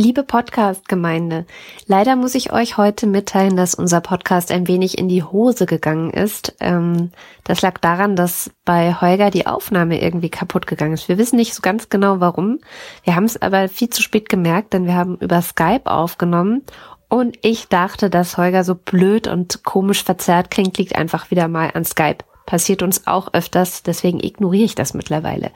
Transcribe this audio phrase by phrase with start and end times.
[0.00, 1.44] Liebe Podcast-Gemeinde,
[1.86, 6.08] leider muss ich euch heute mitteilen, dass unser Podcast ein wenig in die Hose gegangen
[6.10, 6.56] ist.
[6.58, 7.10] Ähm,
[7.44, 11.10] das lag daran, dass bei Holger die Aufnahme irgendwie kaputt gegangen ist.
[11.10, 12.60] Wir wissen nicht so ganz genau warum.
[13.04, 16.62] Wir haben es aber viel zu spät gemerkt, denn wir haben über Skype aufgenommen
[17.10, 21.72] und ich dachte, dass Holger so blöd und komisch verzerrt klingt, liegt einfach wieder mal
[21.74, 25.52] an Skype passiert uns auch öfters, deswegen ignoriere ich das mittlerweile.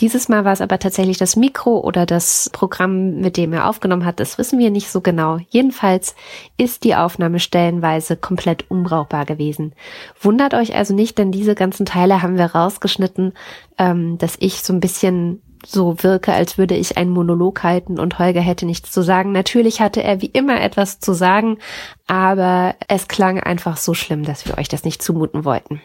[0.00, 4.06] Dieses Mal war es aber tatsächlich das Mikro oder das Programm, mit dem er aufgenommen
[4.06, 5.36] hat, das wissen wir nicht so genau.
[5.50, 6.14] Jedenfalls
[6.56, 9.74] ist die Aufnahme stellenweise komplett unbrauchbar gewesen.
[10.18, 13.34] Wundert euch also nicht, denn diese ganzen Teile haben wir rausgeschnitten,
[13.76, 18.18] ähm, dass ich so ein bisschen so wirke, als würde ich einen Monolog halten und
[18.18, 19.32] Holger hätte nichts zu sagen.
[19.32, 21.58] Natürlich hatte er wie immer etwas zu sagen,
[22.06, 25.82] aber es klang einfach so schlimm, dass wir euch das nicht zumuten wollten.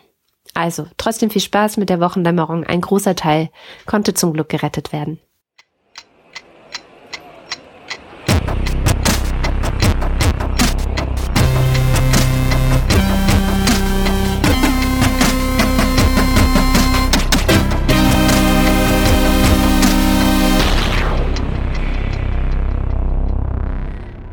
[0.58, 2.64] Also, trotzdem viel Spaß mit der Wochendämmerung.
[2.64, 3.50] Ein großer Teil
[3.86, 5.20] konnte zum Glück gerettet werden.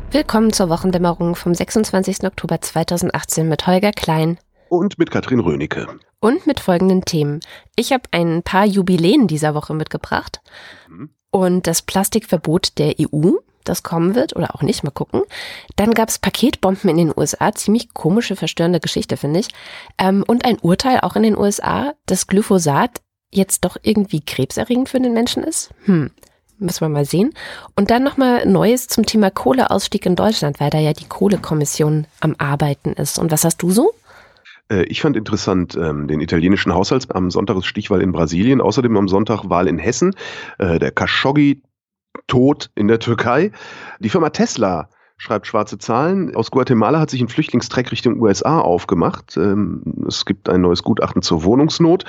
[0.09, 2.23] Willkommen zur Wochendämmerung vom 26.
[2.23, 4.37] Oktober 2018 mit Holger Klein
[4.73, 5.87] und mit Katrin Rönecke
[6.19, 7.41] und mit folgenden Themen.
[7.75, 10.41] Ich habe ein paar Jubiläen dieser Woche mitgebracht
[10.89, 11.09] mhm.
[11.29, 13.33] und das Plastikverbot der EU,
[13.65, 15.21] das kommen wird oder auch nicht, mal gucken.
[15.75, 19.49] Dann gab es Paketbomben in den USA, ziemlich komische, verstörende Geschichte, finde ich.
[19.99, 24.99] Ähm, und ein Urteil auch in den USA, dass Glyphosat jetzt doch irgendwie krebserregend für
[24.99, 25.69] den Menschen ist.
[25.85, 26.11] Hm,
[26.57, 27.33] müssen wir mal sehen.
[27.75, 32.35] Und dann nochmal Neues zum Thema Kohleausstieg in Deutschland, weil da ja die Kohlekommission am
[32.39, 33.19] Arbeiten ist.
[33.19, 33.93] Und was hast du so?
[34.69, 38.95] Äh, ich fand interessant ähm, den italienischen Haushalts am Sonntag ist Stichwahl in Brasilien, außerdem
[38.97, 40.15] am Sonntag Wahl in Hessen,
[40.59, 41.61] äh, der Khashoggi
[42.27, 43.51] tot in der Türkei.
[43.99, 46.35] Die Firma Tesla schreibt schwarze Zahlen.
[46.35, 49.37] Aus Guatemala hat sich ein Flüchtlingstreck Richtung USA aufgemacht.
[49.37, 52.03] Ähm, es gibt ein neues Gutachten zur Wohnungsnot,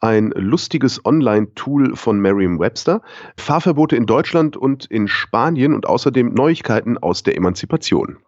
[0.00, 3.00] ein lustiges Online-Tool von Merriam-Webster,
[3.36, 8.18] Fahrverbote in Deutschland und in Spanien und außerdem Neuigkeiten aus der Emanzipation.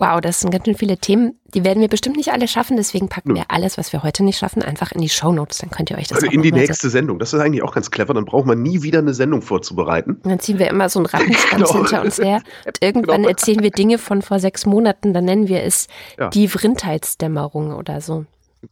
[0.00, 1.40] Wow, das sind ganz schön viele Themen.
[1.54, 4.38] Die werden wir bestimmt nicht alle schaffen, deswegen packen wir alles, was wir heute nicht
[4.38, 5.58] schaffen, einfach in die Shownotes.
[5.58, 7.18] Dann könnt ihr euch das Also in die nächste Sendung.
[7.18, 8.14] Das ist eigentlich auch ganz clever.
[8.14, 10.20] Dann braucht man nie wieder eine Sendung vorzubereiten.
[10.22, 11.74] Dann ziehen wir immer so einen Rattenschwanz genau.
[11.74, 12.42] hinter uns her.
[12.66, 13.28] Und irgendwann genau.
[13.28, 15.12] erzählen wir Dinge von vor sechs Monaten.
[15.12, 16.28] Dann nennen wir es ja.
[16.28, 18.24] die Vrindheitsdämmerung oder so.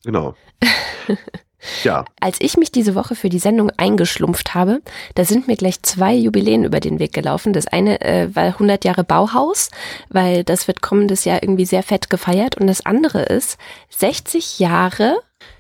[0.05, 0.35] Genau.
[1.83, 2.05] Ja.
[2.21, 4.81] Als ich mich diese Woche für die Sendung eingeschlumpft habe,
[5.15, 7.53] da sind mir gleich zwei Jubiläen über den Weg gelaufen.
[7.53, 9.71] Das eine äh, war 100 Jahre Bauhaus,
[10.09, 12.57] weil das wird kommendes Jahr irgendwie sehr fett gefeiert.
[12.57, 13.59] Und das andere ist
[13.91, 15.19] 60 Jahre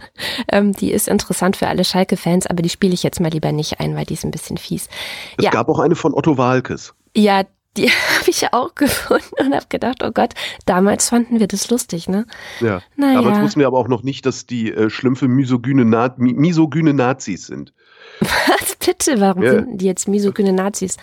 [0.51, 3.81] Ähm, die ist interessant für alle Schalke-Fans, aber die spiele ich jetzt mal lieber nicht
[3.81, 4.89] ein, weil die ist ein bisschen fies.
[5.37, 5.51] Es ja.
[5.51, 6.95] gab auch eine von Otto Walkes.
[7.17, 7.45] Ja,
[7.77, 10.35] die habe ich auch gefunden und habe gedacht, oh Gott,
[10.67, 12.27] damals fanden wir das lustig, ne?
[12.61, 12.83] Ja.
[12.97, 13.23] Naja.
[13.23, 17.47] Damals wussten wir aber auch noch nicht, dass die äh, Schlümpfe misogyne, Na misogyne Nazis
[17.47, 17.73] sind.
[18.21, 19.21] Was bitte?
[19.21, 19.53] Warum ja.
[19.53, 20.97] sind die jetzt misogyne Nazis?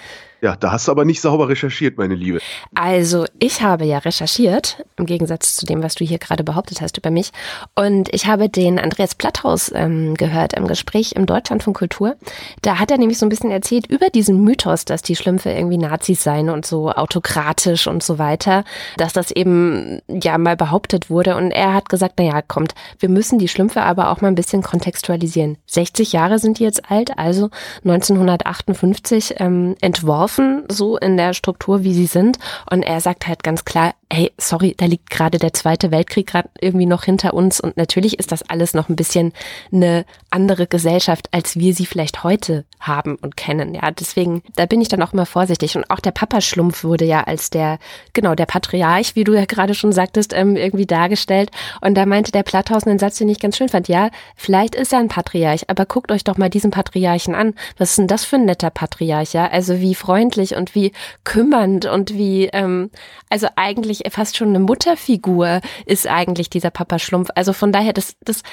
[0.46, 2.38] Ja, da hast du aber nicht sauber recherchiert, meine Liebe.
[2.76, 7.00] Also, ich habe ja recherchiert, im Gegensatz zu dem, was du hier gerade behauptet hast
[7.00, 7.32] über mich.
[7.74, 12.16] Und ich habe den Andreas Platthaus ähm, gehört im Gespräch im Deutschland von Kultur.
[12.62, 15.80] Da hat er nämlich so ein bisschen erzählt über diesen Mythos, dass die Schlümpfe irgendwie
[15.80, 18.66] Nazis seien und so autokratisch und so weiter,
[18.98, 21.38] dass das eben ja mal behauptet wurde.
[21.38, 24.62] Und er hat gesagt, naja, kommt, wir müssen die Schlümpfe aber auch mal ein bisschen
[24.62, 25.58] kontextualisieren.
[25.66, 27.50] 60 Jahre sind die jetzt alt, also
[27.84, 32.38] 1958 ähm, entworfen offen, so in der Struktur, wie sie sind.
[32.70, 36.50] Und er sagt halt ganz klar, hey, sorry, da liegt gerade der Zweite Weltkrieg gerade
[36.62, 37.60] irgendwie noch hinter uns.
[37.60, 39.34] Und natürlich ist das alles noch ein bisschen
[39.72, 43.74] eine andere Gesellschaft, als wir sie vielleicht heute haben und kennen.
[43.74, 45.76] Ja, deswegen, da bin ich dann auch immer vorsichtig.
[45.76, 47.80] Und auch der Papa-Schlumpf wurde ja als der,
[48.14, 51.52] genau, der Patriarch, wie du ja gerade schon sagtest, ähm, irgendwie dargestellt.
[51.82, 53.88] Und da meinte der Platthausen einen Satz, den ich ganz schön fand.
[53.88, 57.54] Ja, vielleicht ist er ein Patriarch, aber guckt euch doch mal diesen Patriarchen an.
[57.78, 59.48] Was ist denn das für ein netter Patriarch, ja?
[59.48, 60.92] Also wie freundlich und wie
[61.24, 62.92] kümmernd und wie, ähm,
[63.30, 67.30] also eigentlich fast schon eine Mutterfigur ist eigentlich dieser Papa Schlumpf.
[67.36, 68.44] Also von daher, das, das,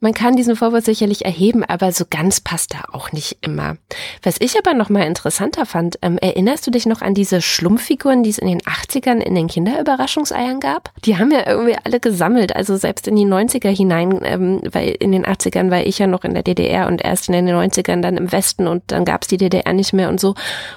[0.00, 3.76] man kann diesen Vorwurf sicherlich erheben, aber so ganz passt er auch nicht immer.
[4.22, 8.22] Was ich aber noch mal interessanter fand, ähm, erinnerst du dich noch an diese Schlumpffiguren,
[8.22, 10.90] die es in den 80ern in den Kinderüberraschungseiern gab?
[11.04, 15.12] Die haben ja irgendwie alle gesammelt, also selbst in die 90er hinein, ähm, weil in
[15.12, 18.16] den 80ern war ich ja noch in der DDR und erst in den 90ern dann
[18.16, 20.34] im Westen und dann gab es die DDR nicht mehr und so.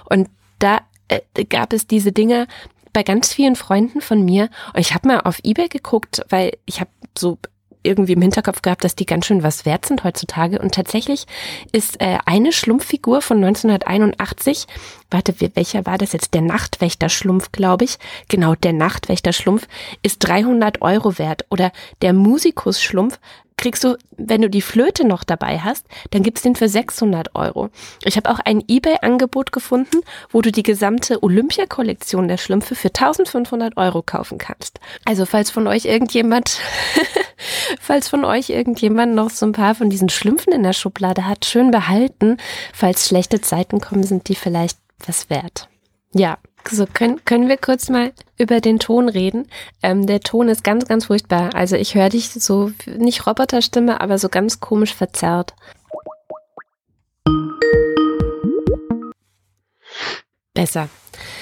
[0.08, 0.30] Und
[0.60, 2.48] da äh, gab es diese Dinge
[2.96, 4.50] bei ganz vielen Freunden von mir.
[4.74, 7.38] Und ich habe mal auf eBay geguckt, weil ich habe so
[7.84, 10.60] irgendwie im Hinterkopf gehabt, dass die ganz schön was wert sind heutzutage.
[10.60, 11.26] Und tatsächlich
[11.74, 14.66] ist äh, eine Schlumpffigur von 1981,
[15.12, 16.34] warte, welcher war das jetzt?
[16.34, 17.98] Der Nachtwächter-Schlumpf, glaube ich.
[18.30, 19.68] Genau, der Nachtwächter-Schlumpf
[20.02, 21.46] ist 300 Euro wert.
[21.50, 23.20] Oder der Musikus-Schlumpf
[23.58, 27.70] kriegst du, wenn du die Flöte noch dabei hast, dann gibt's den für 600 Euro.
[28.04, 33.78] Ich habe auch ein eBay-Angebot gefunden, wo du die gesamte Olympia-Kollektion der Schlümpfe für 1500
[33.78, 34.80] Euro kaufen kannst.
[35.06, 36.60] Also falls von euch irgendjemand,
[37.80, 41.46] falls von euch irgendjemand noch so ein paar von diesen Schlümpfen in der Schublade hat,
[41.46, 42.38] schön behalten.
[42.74, 45.70] Falls schlechte Zeiten kommen, sind die vielleicht was wert.
[46.18, 46.38] Ja,
[46.72, 49.50] so, können, können wir kurz mal über den Ton reden?
[49.84, 51.54] Ähm, der Ton ist ganz, ganz furchtbar.
[51.54, 55.54] Also ich höre dich so, nicht Roboterstimme, aber so ganz komisch verzerrt.
[60.54, 60.88] Besser.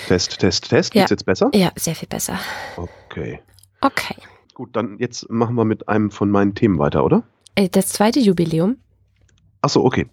[0.08, 0.92] Test, Test, Test.
[0.92, 1.14] Geht's ja.
[1.14, 1.52] jetzt besser?
[1.54, 2.40] Ja, sehr viel besser.
[2.76, 3.40] Okay.
[3.82, 4.16] Okay.
[4.56, 7.22] Gut, dann jetzt machen wir mit einem von meinen Themen weiter, oder?
[7.54, 8.78] Äh, das zweite Jubiläum.
[9.62, 10.08] Ach so, okay.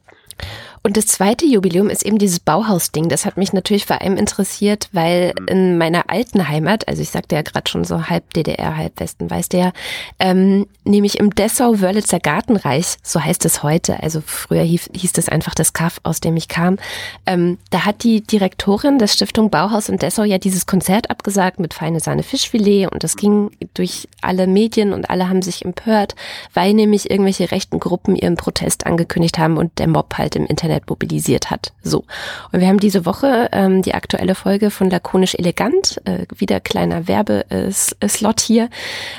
[0.82, 3.10] Und das zweite Jubiläum ist eben dieses Bauhaus-Ding.
[3.10, 5.48] Das hat mich natürlich vor allem interessiert, weil mhm.
[5.48, 9.30] in meiner alten Heimat, also ich sagte ja gerade schon so halb DDR, halb Westen,
[9.30, 9.72] weißt du ja,
[10.18, 15.54] ähm, nämlich im Dessau-Wörlitzer Gartenreich, so heißt es heute, also früher hieß, hieß das einfach
[15.54, 16.78] das Kaff, aus dem ich kam,
[17.26, 21.74] ähm, da hat die Direktorin der Stiftung Bauhaus in Dessau ja dieses Konzert abgesagt mit
[21.74, 26.14] feine Sahne Fischfilet und das ging durch alle Medien und alle haben sich empört,
[26.54, 30.69] weil nämlich irgendwelche rechten Gruppen ihren Protest angekündigt haben und der Mob halt im Internet
[30.70, 31.72] Internet mobilisiert hat.
[31.82, 32.04] So.
[32.52, 37.08] Und wir haben diese Woche ähm, die aktuelle Folge von Lakonisch Elegant, äh, wieder kleiner
[37.08, 38.68] Werbeslot hier,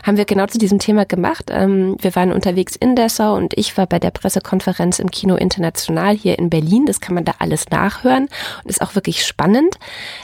[0.04, 1.50] haben wir genau zu diesem Thema gemacht.
[1.50, 6.16] Ähm, wir waren unterwegs in Dessau und ich war bei der Pressekonferenz im Kino International
[6.16, 6.86] hier in Berlin.
[6.86, 8.30] Das kann man da alles nachhören
[8.64, 9.76] und ist auch wirklich spannend.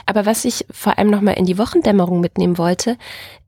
[0.06, 2.96] Aber was ich vor allem nochmal in die Wochendämmerung mitnehmen wollte,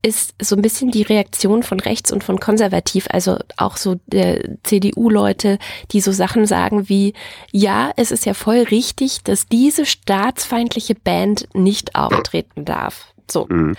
[0.02, 4.58] ist so ein bisschen die Reaktion von rechts und von konservativ, also auch so der
[4.62, 5.58] CDU-Leute,
[5.92, 7.12] die so Sachen sagen wie,
[7.52, 13.09] ja, es ist ja voll richtig, dass diese staatsfeindliche Band nicht auftreten darf.
[13.30, 13.46] So.
[13.48, 13.76] Mhm.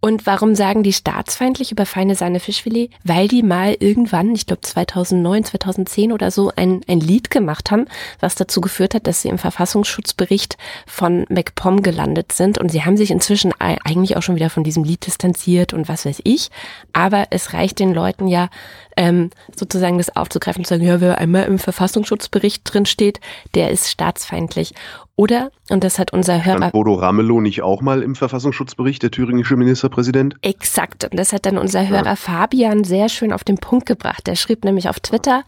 [0.00, 2.90] Und warum sagen die staatsfeindlich über feine Sahne Fischfilet?
[3.02, 7.86] Weil die mal irgendwann, ich glaube 2009, 2010 oder so, ein, ein Lied gemacht haben,
[8.20, 10.56] was dazu geführt hat, dass sie im Verfassungsschutzbericht
[10.86, 12.58] von MacPom gelandet sind.
[12.58, 16.06] Und sie haben sich inzwischen eigentlich auch schon wieder von diesem Lied distanziert und was
[16.06, 16.50] weiß ich.
[16.92, 18.50] Aber es reicht den Leuten ja,
[18.98, 23.20] ähm, sozusagen das aufzugreifen und zu sagen, ja, wer einmal im Verfassungsschutzbericht drin steht,
[23.54, 24.74] der ist staatsfeindlich.
[25.18, 26.58] Oder, und das hat unser Hörer.
[26.58, 30.36] Stand Bodo Ramelow nicht auch mal im Verfassungsschutzbericht, der thüringische Ministerpräsident?
[30.42, 31.02] Exakt.
[31.02, 32.16] Und das hat dann unser Hörer ja.
[32.16, 34.28] Fabian sehr schön auf den Punkt gebracht.
[34.28, 35.42] Der schrieb nämlich auf Twitter,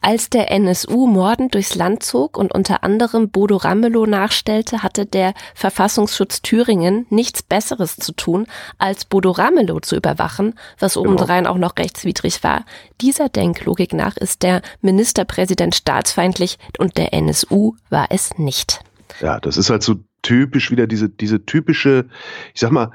[0.00, 5.34] als der NSU mordend durchs Land zog und unter anderem Bodo Ramelow nachstellte, hatte der
[5.54, 8.46] Verfassungsschutz Thüringen nichts Besseres zu tun,
[8.78, 11.10] als Bodo Ramelow zu überwachen, was genau.
[11.10, 11.54] obendrein genau.
[11.54, 12.64] auch noch rechtswidrig war.
[13.00, 18.80] Dieser Denklogik nach ist der Ministerpräsident staatsfeindlich und der NSU war es nicht.
[19.20, 22.06] Ja, das ist halt so typisch wieder diese, diese typische,
[22.54, 22.92] ich sag mal,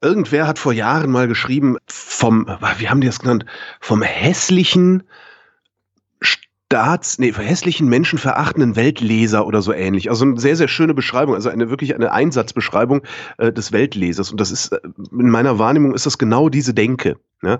[0.00, 2.46] irgendwer hat vor Jahren mal geschrieben vom,
[2.78, 3.44] wie haben die das genannt,
[3.80, 5.02] vom hässlichen
[6.72, 10.08] Staats, nee, hässlichen menschenverachtenden Weltleser oder so ähnlich.
[10.08, 13.02] Also eine sehr, sehr schöne Beschreibung, also eine wirklich eine Einsatzbeschreibung
[13.38, 14.30] äh, des Weltlesers.
[14.30, 14.78] Und das ist, äh,
[15.10, 17.16] in meiner Wahrnehmung ist das genau diese Denke.
[17.42, 17.58] Ne?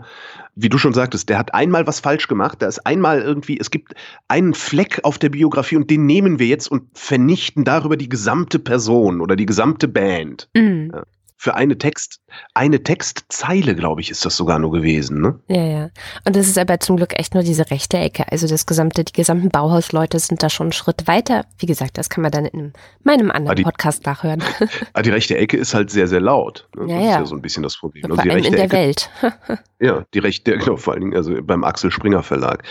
[0.54, 3.72] Wie du schon sagtest, der hat einmal was falsch gemacht, da ist einmal irgendwie, es
[3.72, 3.94] gibt
[4.28, 8.60] einen Fleck auf der Biografie und den nehmen wir jetzt und vernichten darüber die gesamte
[8.60, 10.48] Person oder die gesamte Band.
[10.54, 10.92] Mhm.
[10.94, 11.02] Ja
[11.40, 12.20] für eine Text,
[12.52, 15.40] eine Textzeile, glaube ich, ist das sogar nur gewesen, ne?
[15.48, 15.90] Ja, ja.
[16.26, 18.30] Und das ist aber zum Glück echt nur diese rechte Ecke.
[18.30, 21.46] Also das gesamte, die gesamten Bauhausleute sind da schon einen Schritt weiter.
[21.56, 24.42] Wie gesagt, das kann man dann in meinem anderen die, Podcast nachhören.
[24.42, 26.68] Aber ah, die rechte Ecke ist halt sehr, sehr laut.
[26.76, 26.92] Ne?
[26.92, 27.10] Ja, das ja.
[27.12, 28.04] ist ja so ein bisschen das Problem.
[28.06, 29.10] Vor allem in der Ecke, Welt.
[29.80, 32.64] ja, die rechte, genau, vor allen Dingen, also beim Axel Springer Verlag.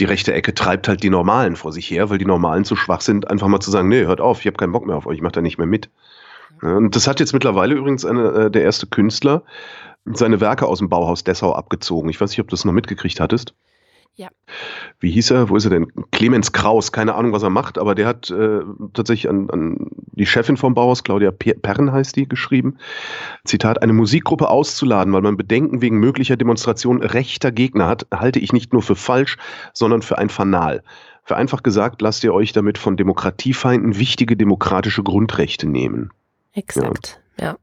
[0.00, 3.02] Die rechte Ecke treibt halt die Normalen vor sich her, weil die Normalen zu schwach
[3.02, 5.18] sind, einfach mal zu sagen, nee, hört auf, ich habe keinen Bock mehr auf euch,
[5.18, 5.90] ich mache da nicht mehr mit.
[6.62, 9.42] Und das hat jetzt mittlerweile übrigens eine, äh, der erste Künstler
[10.04, 12.08] seine Werke aus dem Bauhaus Dessau abgezogen.
[12.08, 13.54] Ich weiß nicht, ob du das noch mitgekriegt hattest.
[14.18, 14.28] Ja.
[14.98, 15.50] Wie hieß er?
[15.50, 15.92] Wo ist er denn?
[16.10, 16.90] Clemens Kraus.
[16.90, 18.60] Keine Ahnung, was er macht, aber der hat äh,
[18.94, 22.78] tatsächlich an, an die Chefin vom Bauhaus, Claudia Perren heißt die, geschrieben.
[23.44, 28.54] Zitat: Eine Musikgruppe auszuladen, weil man Bedenken wegen möglicher Demonstration rechter Gegner hat, halte ich
[28.54, 29.36] nicht nur für falsch,
[29.74, 30.82] sondern für ein Fanal.
[31.24, 36.10] Vereinfacht gesagt, lasst ihr euch damit von Demokratiefeinden wichtige demokratische Grundrechte nehmen.
[36.56, 37.46] Exakt, ja.
[37.46, 37.56] ja.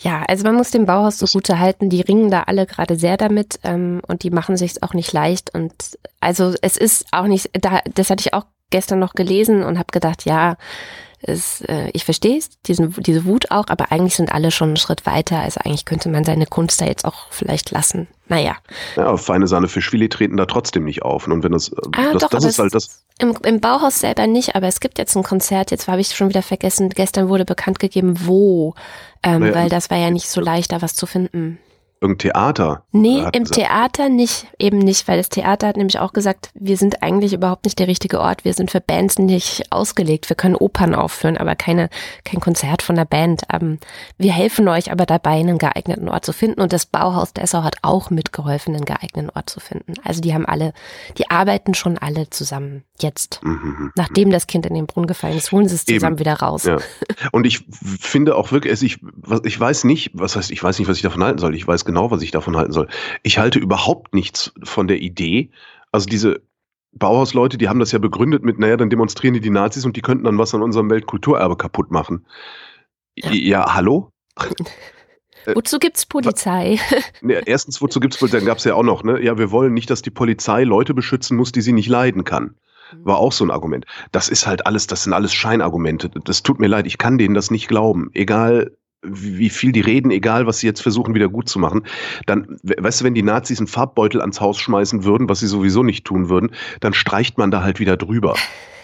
[0.00, 3.58] Ja, also man muss dem Bauhaus zugute halten, die ringen da alle gerade sehr damit
[3.64, 5.52] ähm, und die machen sich auch nicht leicht.
[5.52, 9.76] Und also es ist auch nicht, da, das hatte ich auch gestern noch gelesen und
[9.76, 10.56] habe gedacht, ja,
[11.20, 14.76] es, äh, ich verstehe es, diesen, diese Wut auch, aber eigentlich sind alle schon einen
[14.76, 15.40] Schritt weiter.
[15.40, 18.06] Also eigentlich könnte man seine Kunst da jetzt auch vielleicht lassen.
[18.28, 18.56] Naja.
[18.96, 21.26] Ja, feine Sahne Fischfilet treten da trotzdem nicht auf.
[21.26, 23.04] Und wenn das, ah, das, doch, das ist halt das.
[23.18, 26.28] Im, Im Bauhaus selber nicht, aber es gibt jetzt ein Konzert, jetzt habe ich schon
[26.28, 28.74] wieder vergessen, gestern wurde bekannt gegeben, wo,
[29.22, 31.58] ähm, naja, weil das war ja nicht so leicht, da was zu finden
[32.00, 32.82] irgendein Theater.
[32.92, 33.54] Nee, im gesagt.
[33.54, 37.64] Theater nicht, eben nicht, weil das Theater hat nämlich auch gesagt, wir sind eigentlich überhaupt
[37.64, 41.56] nicht der richtige Ort, wir sind für Bands nicht ausgelegt, wir können Opern aufführen, aber
[41.56, 41.90] keine,
[42.24, 43.42] kein Konzert von der Band.
[43.52, 43.78] Ähm,
[44.16, 47.76] wir helfen euch aber dabei, einen geeigneten Ort zu finden und das Bauhaus Dessau hat
[47.82, 49.94] auch mitgeholfen, einen geeigneten Ort zu finden.
[50.04, 50.72] Also die haben alle,
[51.18, 53.40] die arbeiten schon alle zusammen jetzt.
[53.42, 53.92] Mhm, mhm, mhm.
[53.96, 56.20] Nachdem das Kind in den Brunnen gefallen ist, holen sie es zusammen eben.
[56.20, 56.64] wieder raus.
[56.64, 56.78] Ja.
[57.32, 57.64] Und ich
[58.00, 58.98] finde auch wirklich, also ich,
[59.44, 61.54] ich weiß nicht, was heißt, ich weiß nicht, was ich davon halten soll.
[61.54, 62.86] Ich weiß genau, was ich davon halten soll.
[63.22, 65.50] Ich halte überhaupt nichts von der Idee.
[65.90, 66.42] Also diese
[66.92, 70.02] Bauhausleute, die haben das ja begründet mit, naja, dann demonstrieren die die Nazis und die
[70.02, 72.26] könnten dann was an unserem Weltkulturerbe kaputt machen.
[73.16, 74.12] Ja, ja hallo?
[75.54, 76.78] Wozu gibt's Polizei?
[77.22, 78.38] Ne, erstens, wozu gibt's Polizei?
[78.38, 79.22] Dann gab's ja auch noch, ne?
[79.22, 82.56] Ja, wir wollen nicht, dass die Polizei Leute beschützen muss, die sie nicht leiden kann.
[83.02, 83.86] War auch so ein Argument.
[84.12, 86.10] Das ist halt alles, das sind alles Scheinargumente.
[86.24, 88.10] Das tut mir leid, ich kann denen das nicht glauben.
[88.12, 91.84] Egal, wie viel die reden, egal was sie jetzt versuchen wieder gut zu machen,
[92.26, 95.82] dann, weißt du, wenn die Nazis einen Farbbeutel ans Haus schmeißen würden, was sie sowieso
[95.82, 96.50] nicht tun würden,
[96.80, 98.34] dann streicht man da halt wieder drüber.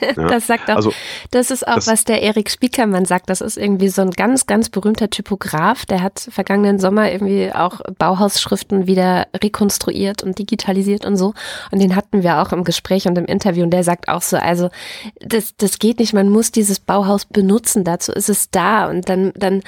[0.00, 0.28] Ja?
[0.34, 0.92] Das sagt auch, also,
[1.30, 3.30] das ist auch, das, was der Erik Spiekermann sagt.
[3.30, 5.86] Das ist irgendwie so ein ganz, ganz berühmter Typograf.
[5.86, 11.34] Der hat vergangenen Sommer irgendwie auch Bauhausschriften wieder rekonstruiert und digitalisiert und so.
[11.70, 13.64] Und den hatten wir auch im Gespräch und im Interview.
[13.64, 14.70] Und der sagt auch so, also,
[15.20, 16.14] das, das geht nicht.
[16.14, 17.84] Man muss dieses Bauhaus benutzen.
[17.84, 18.88] Dazu ist es da.
[18.88, 19.62] Und dann, dann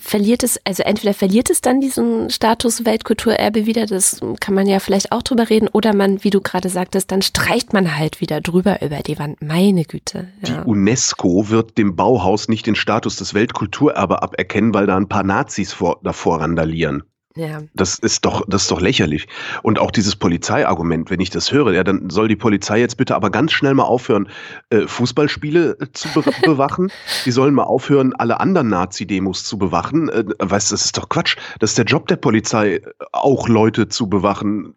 [0.00, 3.86] verliert es, also entweder verliert es dann diesen Status Weltkulturerbe wieder.
[3.86, 5.68] Das kann man ja vielleicht auch drüber reden.
[5.68, 9.40] Oder man, wie du gerade sagtest, dann streicht man halt wieder drüber über die Wand.
[9.42, 10.28] Meine meine Güte.
[10.44, 10.62] Ja.
[10.62, 15.22] Die UNESCO wird dem Bauhaus nicht den Status des Weltkulturerbe aberkennen, weil da ein paar
[15.22, 17.04] Nazis vor, davor randalieren.
[17.36, 17.62] Ja.
[17.74, 19.28] Das ist doch, das ist doch lächerlich.
[19.62, 23.14] Und auch dieses Polizeiargument, wenn ich das höre, ja, dann soll die Polizei jetzt bitte
[23.14, 24.28] aber ganz schnell mal aufhören,
[24.70, 26.90] äh, Fußballspiele äh, zu be bewachen.
[27.24, 30.08] Die sollen mal aufhören, alle anderen Nazi-Demos zu bewachen.
[30.08, 31.36] Äh, weißt du, das ist doch Quatsch.
[31.60, 34.74] Das ist der Job der Polizei, auch Leute zu bewachen,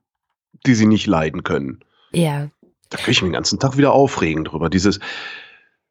[0.68, 1.80] die sie nicht leiden können.
[2.12, 2.50] Ja.
[2.94, 4.70] Da kann ich mich den ganzen Tag wieder aufregen drüber.
[4.70, 5.00] Dieses,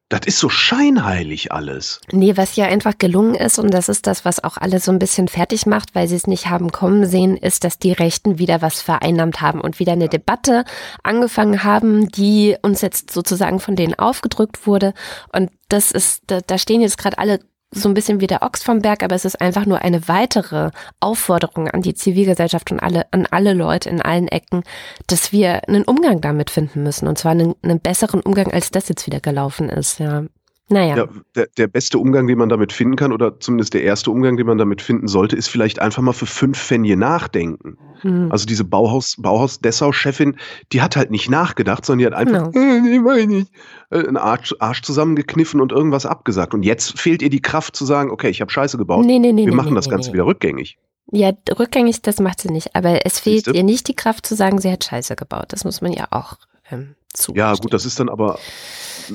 [0.09, 2.00] das ist so scheinheilig alles.
[2.12, 5.00] Nee, was ja einfach gelungen ist, und das ist das, was auch alle so ein
[5.00, 8.62] bisschen fertig macht, weil sie es nicht haben kommen sehen, ist, dass die Rechten wieder
[8.62, 10.64] was vereinnahmt haben und wieder eine Debatte
[11.02, 14.94] angefangen haben, die uns jetzt sozusagen von denen aufgedrückt wurde.
[15.32, 17.40] Und das ist, da, da stehen jetzt gerade alle
[17.72, 20.70] so ein bisschen wie der Ochs vom Berg, aber es ist einfach nur eine weitere
[21.00, 24.62] Aufforderung an die Zivilgesellschaft und alle, an alle Leute in allen Ecken,
[25.06, 27.08] dass wir einen Umgang damit finden müssen.
[27.08, 30.24] Und zwar einen, einen besseren Umgang, als das jetzt wieder gelaufen ist, ja.
[30.72, 30.96] Naja.
[30.96, 34.36] Ja, der, der, beste Umgang, den man damit finden kann, oder zumindest der erste Umgang,
[34.36, 37.76] den man damit finden sollte, ist vielleicht einfach mal für fünf Pfennige nachdenken.
[38.02, 38.28] Mhm.
[38.30, 40.36] Also diese Bauhaus, Bauhaus Dessau-Chefin,
[40.72, 42.76] die hat halt nicht nachgedacht, sondern die hat einfach, genau.
[42.76, 43.46] äh, nee, meine ich,
[43.90, 46.54] äh, einen Arsch, Arsch, zusammengekniffen und irgendwas abgesagt.
[46.54, 49.04] Und jetzt fehlt ihr die Kraft zu sagen, okay, ich habe Scheiße gebaut.
[49.04, 50.78] Nee, nee, nee, Wir machen das Ganze wieder rückgängig.
[51.10, 52.74] Ja, rückgängig, das macht sie nicht.
[52.74, 55.46] Aber es fehlt ihr nicht die Kraft zu sagen, sie hat Scheiße gebaut.
[55.48, 56.36] Das muss man ja auch
[56.70, 57.34] ähm, zu.
[57.34, 58.38] Ja, gut, das ist dann aber,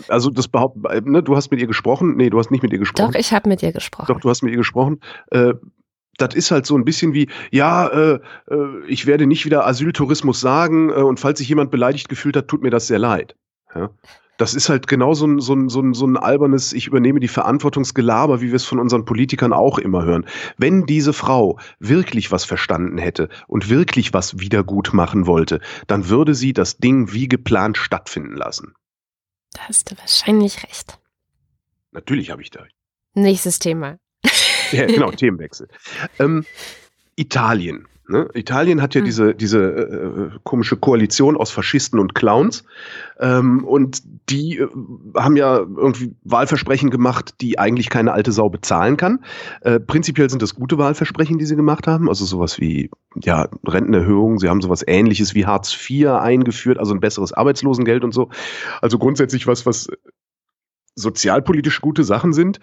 [0.07, 2.15] also das behaupten, ne, du hast mit ihr gesprochen?
[2.15, 3.11] Nee, du hast nicht mit ihr gesprochen.
[3.11, 4.05] Doch, ich habe mit ihr gesprochen.
[4.07, 4.99] Doch, du hast mit ihr gesprochen.
[5.31, 5.53] Äh,
[6.17, 10.39] das ist halt so ein bisschen wie, ja, äh, äh, ich werde nicht wieder Asyltourismus
[10.39, 13.35] sagen äh, und falls sich jemand beleidigt gefühlt hat, tut mir das sehr leid.
[13.73, 13.89] Ja?
[14.37, 17.19] Das ist halt genau so ein, so, ein, so, ein, so ein albernes, ich übernehme
[17.19, 20.25] die Verantwortungsgelaber, wie wir es von unseren Politikern auch immer hören.
[20.57, 26.35] Wenn diese Frau wirklich was verstanden hätte und wirklich was wiedergut machen wollte, dann würde
[26.35, 28.73] sie das Ding wie geplant stattfinden lassen.
[29.53, 30.99] Da hast du wahrscheinlich recht.
[31.91, 32.65] Natürlich habe ich da.
[33.13, 33.97] Nächstes Thema.
[34.71, 35.67] ja, genau, Themenwechsel.
[36.19, 36.45] Ähm,
[37.15, 37.87] Italien.
[38.09, 38.29] Ne?
[38.33, 39.05] Italien hat ja mhm.
[39.05, 42.63] diese, diese äh, komische Koalition aus Faschisten und Clowns.
[43.19, 44.67] Ähm, und die äh,
[45.15, 49.25] haben ja irgendwie Wahlversprechen gemacht, die eigentlich keine alte Sau bezahlen kann.
[49.61, 52.07] Äh, prinzipiell sind das gute Wahlversprechen, die sie gemacht haben.
[52.07, 54.39] Also sowas wie ja, Rentenerhöhung.
[54.39, 58.29] Sie haben sowas ähnliches wie Hartz IV eingeführt, also ein besseres Arbeitslosengeld und so.
[58.81, 59.89] Also grundsätzlich was, was
[60.95, 62.59] sozialpolitisch gute Sachen sind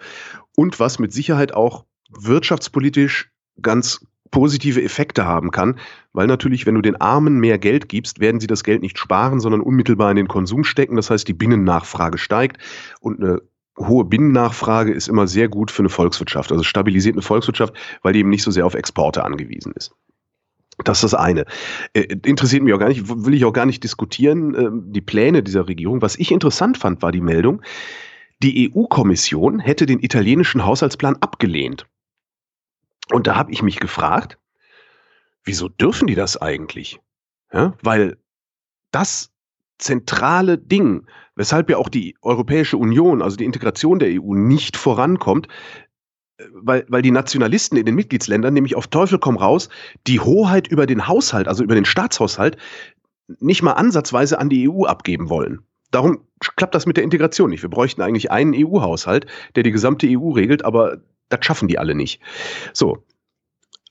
[0.55, 5.77] und was mit Sicherheit auch wirtschaftspolitisch ganz positive Effekte haben kann,
[6.13, 9.39] weil natürlich, wenn du den Armen mehr Geld gibst, werden sie das Geld nicht sparen,
[9.39, 10.95] sondern unmittelbar in den Konsum stecken.
[10.95, 12.57] Das heißt, die Binnennachfrage steigt
[12.99, 13.41] und eine
[13.77, 18.19] hohe Binnennachfrage ist immer sehr gut für eine Volkswirtschaft, also stabilisiert eine Volkswirtschaft, weil die
[18.19, 19.91] eben nicht so sehr auf Exporte angewiesen ist.
[20.83, 21.45] Das ist das eine.
[21.93, 25.41] Äh, interessiert mich auch gar nicht, will ich auch gar nicht diskutieren, äh, die Pläne
[25.41, 26.01] dieser Regierung.
[26.01, 27.61] Was ich interessant fand, war die Meldung,
[28.43, 31.87] die EU-Kommission hätte den italienischen Haushaltsplan abgelehnt.
[33.11, 34.37] Und da habe ich mich gefragt,
[35.43, 36.99] wieso dürfen die das eigentlich?
[37.53, 38.17] Ja, weil
[38.91, 39.31] das
[39.77, 45.47] zentrale Ding, weshalb ja auch die Europäische Union, also die Integration der EU nicht vorankommt,
[46.37, 49.69] äh, weil, weil die Nationalisten in den Mitgliedsländern nämlich auf Teufel komm raus
[50.07, 52.57] die Hoheit über den Haushalt, also über den Staatshaushalt,
[53.39, 55.59] nicht mal ansatzweise an die EU abgeben wollen.
[55.91, 56.19] Darum
[56.57, 57.61] klappt das mit der Integration nicht.
[57.61, 60.97] Wir bräuchten eigentlich einen EU-Haushalt, der die gesamte EU regelt, aber
[61.29, 62.21] das schaffen die alle nicht.
[62.73, 63.03] So,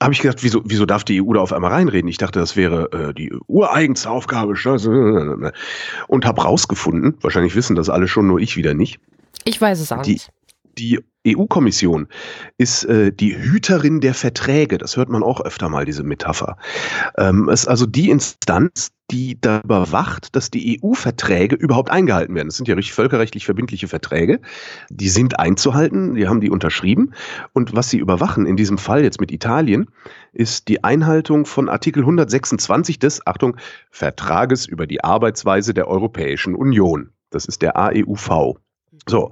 [0.03, 2.09] habe ich gedacht, wieso, wieso darf die EU da auf einmal reinreden?
[2.09, 4.55] Ich dachte, das wäre äh, die ureigenste Aufgabe.
[6.09, 9.01] Und habe rausgefunden, wahrscheinlich wissen das alle schon, nur ich wieder nicht.
[9.45, 10.31] Ich weiß es auch die, nicht.
[10.79, 12.09] Die EU-Kommission
[12.59, 14.79] ist äh, die Hüterin der Verträge.
[14.79, 16.57] Das hört man auch öfter mal, diese Metapher.
[17.17, 22.49] Ähm, ist also die Instanz, die darüber wacht, dass die EU-Verträge überhaupt eingehalten werden.
[22.49, 24.41] Das sind ja richtig völkerrechtlich verbindliche Verträge.
[24.91, 27.15] Die sind einzuhalten, die haben die unterschrieben.
[27.53, 29.91] Und was sie überwachen, in diesem Fall jetzt mit Italien,
[30.33, 33.57] ist die Einhaltung von Artikel 126 des, Achtung,
[33.91, 37.11] Vertrages über die Arbeitsweise der Europäischen Union.
[37.31, 38.57] Das ist der AEUV.
[39.09, 39.31] So.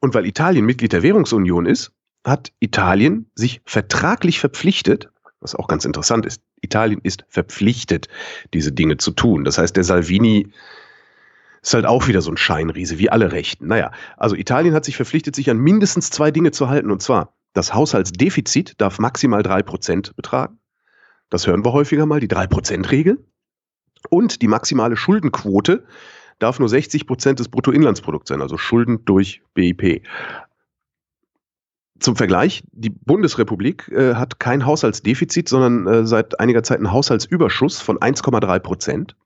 [0.00, 1.92] Und weil Italien Mitglied der Währungsunion ist,
[2.24, 8.08] hat Italien sich vertraglich verpflichtet, was auch ganz interessant ist, Italien ist verpflichtet,
[8.54, 9.44] diese Dinge zu tun.
[9.44, 10.50] Das heißt, der Salvini
[11.60, 13.66] ist halt auch wieder so ein Scheinriese, wie alle Rechten.
[13.66, 17.34] Naja, also Italien hat sich verpflichtet, sich an mindestens zwei Dinge zu halten, und zwar
[17.52, 20.58] das Haushaltsdefizit darf maximal drei Prozent betragen.
[21.30, 23.24] Das hören wir häufiger mal, die drei Prozent regel
[24.10, 25.84] Und die maximale Schuldenquote
[26.38, 30.02] darf nur 60 Prozent des Bruttoinlandsprodukts sein, also Schulden durch BIP.
[32.00, 37.80] Zum Vergleich, die Bundesrepublik äh, hat kein Haushaltsdefizit, sondern äh, seit einiger Zeit einen Haushaltsüberschuss
[37.80, 39.16] von 1,3 Prozent.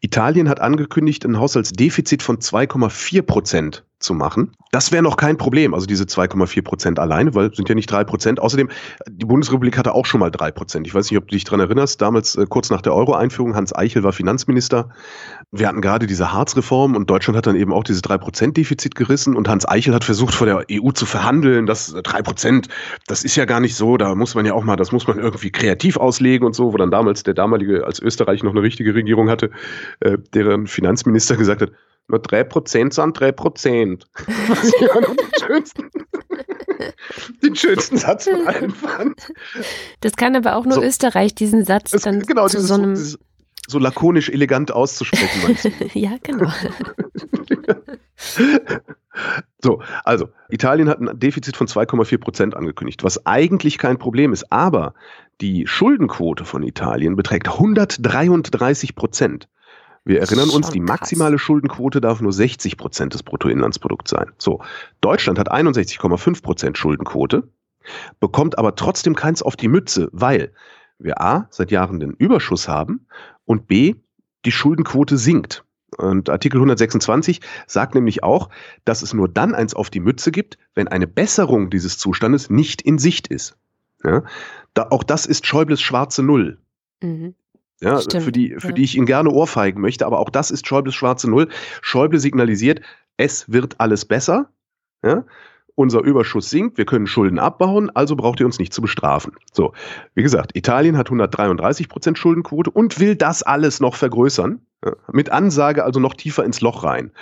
[0.00, 4.52] Italien hat angekündigt, ein Haushaltsdefizit von 2,4 Prozent zu machen.
[4.70, 8.04] Das wäre noch kein Problem, also diese 2,4 Prozent alleine, weil sind ja nicht drei
[8.04, 8.38] Prozent.
[8.38, 8.68] Außerdem,
[9.08, 10.86] die Bundesrepublik hatte auch schon mal drei Prozent.
[10.86, 13.74] Ich weiß nicht, ob du dich daran erinnerst, damals äh, kurz nach der Euro-Einführung, Hans
[13.74, 14.90] Eichel war Finanzminister.
[15.50, 18.94] Wir hatten gerade diese Harz-Reform und Deutschland hat dann eben auch dieses drei Prozent Defizit
[18.94, 22.68] gerissen und Hans Eichel hat versucht, vor der EU zu verhandeln, dass drei Prozent,
[23.06, 25.18] das ist ja gar nicht so, da muss man ja auch mal, das muss man
[25.18, 28.94] irgendwie kreativ auslegen und so, wo dann damals der damalige, als Österreich noch eine richtige
[28.94, 29.50] Regierung hatte,
[30.00, 31.70] äh, deren Finanzminister gesagt hat,
[32.08, 34.02] nur 3% sind 3%.
[34.48, 35.90] Was ich ja den schönsten,
[37.42, 39.32] den schönsten Satz von allen fand.
[40.00, 42.94] Das kann aber auch nur so, Österreich, diesen Satz dann genau, zu so einem...
[42.94, 43.18] Dieses,
[43.68, 45.70] so lakonisch elegant auszusprechen, meinst du?
[45.98, 46.48] ja, genau.
[49.62, 54.50] so, also, Italien hat ein Defizit von 2,4 Prozent angekündigt, was eigentlich kein Problem ist,
[54.50, 54.94] aber
[55.40, 59.48] die Schuldenquote von Italien beträgt 133 Prozent.
[60.04, 61.38] Wir erinnern uns, die maximale.
[61.38, 64.32] Schuldenquote darf nur 60 Prozent des Bruttoinlandsprodukts sein.
[64.38, 64.62] So,
[65.02, 67.48] Deutschland hat 61,5 Prozent Schuldenquote,
[68.18, 70.52] bekommt aber trotzdem keins auf die Mütze, weil
[70.98, 73.06] wir A, seit Jahren den Überschuss haben
[73.44, 73.94] und B,
[74.44, 75.64] die Schuldenquote sinkt.
[75.96, 78.50] Und Artikel 126 sagt nämlich auch,
[78.84, 82.82] dass es nur dann eins auf die Mütze gibt, wenn eine Besserung dieses Zustandes nicht
[82.82, 83.56] in Sicht ist.
[84.04, 84.22] Ja?
[84.74, 86.58] Da, auch das ist Schäubles schwarze Null.
[87.02, 87.34] Mhm.
[87.80, 88.74] Ja, Stimmt, für die, für ja.
[88.74, 91.48] die ich ihn gerne ohrfeigen möchte, aber auch das ist Schäubles schwarze Null.
[91.80, 92.80] Schäuble signalisiert,
[93.16, 94.50] es wird alles besser.
[95.02, 95.24] Ja?
[95.78, 99.36] Unser Überschuss sinkt, wir können Schulden abbauen, also braucht ihr uns nicht zu bestrafen.
[99.52, 99.74] So,
[100.16, 104.60] wie gesagt, Italien hat 133 Prozent Schuldenquote und will das alles noch vergrößern.
[105.12, 107.12] Mit Ansage also noch tiefer ins Loch rein.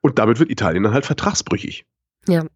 [0.00, 1.84] Und damit wird Italien dann halt vertragsbrüchig.
[2.26, 2.46] Ja.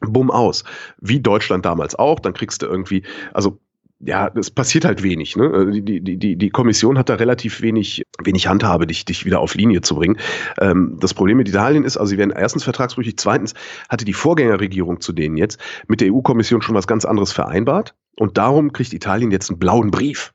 [0.00, 0.62] Bumm aus.
[1.00, 3.02] Wie Deutschland damals auch, dann kriegst du irgendwie,
[3.34, 3.58] also
[4.00, 5.36] ja, es passiert halt wenig.
[5.36, 5.50] Ne?
[5.52, 9.40] Also die, die, die, die Kommission hat da relativ wenig, wenig Handhabe, dich, dich wieder
[9.40, 10.18] auf Linie zu bringen.
[10.60, 13.54] Ähm, das Problem mit Italien ist, also sie werden erstens vertragsbrüchig, zweitens
[13.88, 18.38] hatte die Vorgängerregierung zu denen jetzt mit der EU-Kommission schon was ganz anderes vereinbart und
[18.38, 20.32] darum kriegt Italien jetzt einen blauen Brief.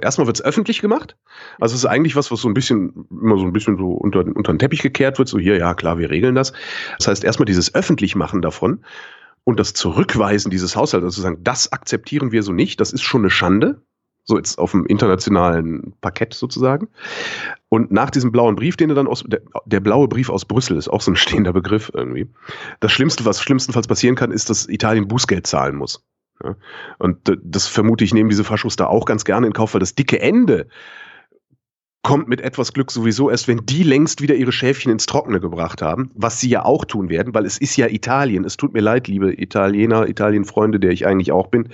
[0.00, 1.16] Erstmal wird es öffentlich gemacht.
[1.58, 4.20] Also es ist eigentlich was, was so ein bisschen, immer so ein bisschen so unter,
[4.20, 5.28] unter den Teppich gekehrt wird.
[5.28, 6.52] So hier, ja klar, wir regeln das.
[6.98, 8.84] Das heißt, erstmal dieses Öffentlichmachen davon
[9.44, 13.02] und das Zurückweisen dieses Haushalts, also zu sagen, das akzeptieren wir so nicht, das ist
[13.02, 13.82] schon eine Schande.
[14.24, 16.86] So jetzt auf dem internationalen Parkett sozusagen.
[17.68, 20.76] Und nach diesem blauen Brief, den er dann aus, der, der, blaue Brief aus Brüssel
[20.76, 22.28] ist auch so ein stehender Begriff irgendwie.
[22.78, 26.04] Das Schlimmste, was schlimmstenfalls passieren kann, ist, dass Italien Bußgeld zahlen muss.
[26.98, 29.96] Und das vermute ich, nehmen diese Faschos da auch ganz gerne in Kauf, weil das
[29.96, 30.68] dicke Ende
[32.02, 35.82] kommt mit etwas Glück sowieso erst, wenn die längst wieder ihre Schäfchen ins Trockene gebracht
[35.82, 38.44] haben, was sie ja auch tun werden, weil es ist ja Italien.
[38.44, 41.68] Es tut mir leid, liebe Italiener, Italienfreunde, der ich eigentlich auch bin.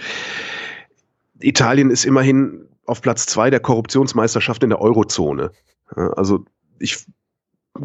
[1.40, 5.50] Italien ist immerhin auf Platz zwei der Korruptionsmeisterschaft in der Eurozone.
[5.94, 6.44] Also
[6.78, 7.06] ich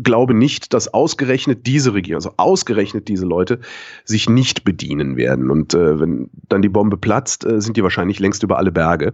[0.01, 3.59] glaube nicht, dass ausgerechnet diese Regierung, also ausgerechnet diese Leute,
[4.05, 5.49] sich nicht bedienen werden.
[5.49, 9.13] Und äh, wenn dann die Bombe platzt, äh, sind die wahrscheinlich längst über alle Berge.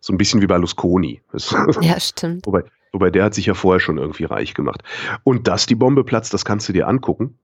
[0.00, 1.20] So ein bisschen wie bei Lusconi.
[1.80, 2.46] Ja, stimmt.
[2.46, 4.82] wobei, wobei der hat sich ja vorher schon irgendwie reich gemacht.
[5.24, 7.38] Und dass die Bombe platzt, das kannst du dir angucken.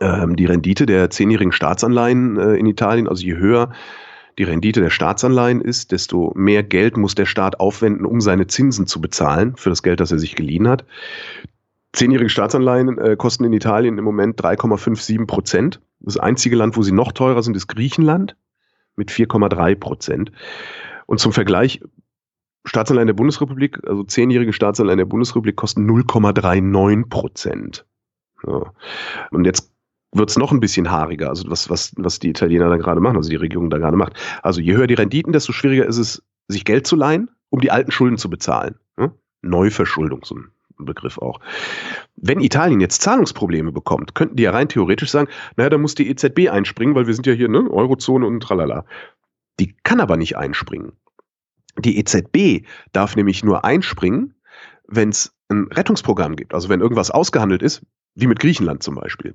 [0.00, 3.70] Ähm, die Rendite der zehnjährigen Staatsanleihen äh, in Italien, also je höher
[4.38, 8.86] die Rendite der Staatsanleihen ist, desto mehr Geld muss der Staat aufwenden, um seine Zinsen
[8.86, 10.84] zu bezahlen für das Geld, das er sich geliehen hat.
[11.94, 15.80] Zehnjährige Staatsanleihen äh, kosten in Italien im Moment 3,57 Prozent.
[16.00, 18.36] Das einzige Land, wo sie noch teurer sind, ist Griechenland
[18.96, 20.32] mit 4,3 Prozent.
[21.06, 21.80] Und zum Vergleich,
[22.64, 27.86] Staatsanleihen der Bundesrepublik, also zehnjährige Staatsanleihen der Bundesrepublik kosten 0,39 Prozent.
[28.42, 28.66] So.
[29.30, 29.70] Und jetzt
[30.12, 33.16] wird es noch ein bisschen haariger, also was, was, was die Italiener da gerade machen,
[33.16, 34.14] also die Regierung da gerade macht.
[34.42, 37.70] Also je höher die Renditen, desto schwieriger ist es, sich Geld zu leihen, um die
[37.70, 38.76] alten Schulden zu bezahlen.
[38.96, 39.12] Hm?
[39.42, 40.48] Neuverschuldung, so ein
[40.78, 41.40] Begriff auch.
[42.16, 46.08] Wenn Italien jetzt Zahlungsprobleme bekommt, könnten die ja rein theoretisch sagen, naja, da muss die
[46.08, 48.84] EZB einspringen, weil wir sind ja hier, ne, Eurozone und tralala.
[49.60, 50.92] Die kann aber nicht einspringen.
[51.78, 54.34] Die EZB darf nämlich nur einspringen,
[54.86, 57.82] wenn es ein Rettungsprogramm gibt, also wenn irgendwas ausgehandelt ist,
[58.14, 59.34] wie mit Griechenland zum Beispiel.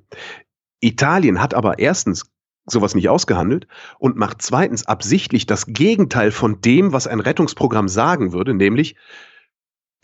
[0.80, 2.30] Italien hat aber erstens
[2.66, 3.66] sowas nicht ausgehandelt
[3.98, 8.96] und macht zweitens absichtlich das Gegenteil von dem, was ein Rettungsprogramm sagen würde, nämlich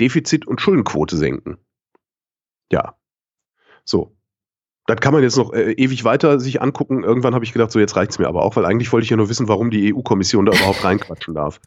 [0.00, 1.59] Defizit- und Schuldenquote senken.
[2.70, 2.96] Ja.
[3.85, 4.12] So.
[4.88, 7.02] Das kann man jetzt noch äh, ewig weiter sich angucken.
[7.02, 9.16] Irgendwann habe ich gedacht, so jetzt reicht's mir aber auch, weil eigentlich wollte ich ja
[9.16, 11.61] nur wissen, warum die EU-Kommission da überhaupt reinquatschen darf.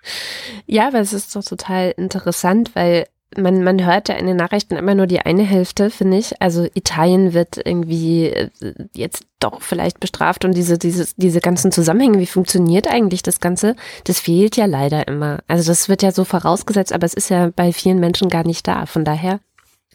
[0.65, 4.75] Ja, aber es ist doch total interessant, weil man, man hört ja in den Nachrichten
[4.75, 6.41] immer nur die eine Hälfte, finde ich.
[6.41, 8.49] Also Italien wird irgendwie äh,
[8.93, 13.75] jetzt doch vielleicht bestraft und diese, diese, diese ganzen Zusammenhänge, wie funktioniert eigentlich das Ganze,
[14.03, 15.39] das fehlt ja leider immer.
[15.47, 18.67] Also das wird ja so vorausgesetzt, aber es ist ja bei vielen Menschen gar nicht
[18.67, 18.85] da.
[18.85, 19.39] Von daher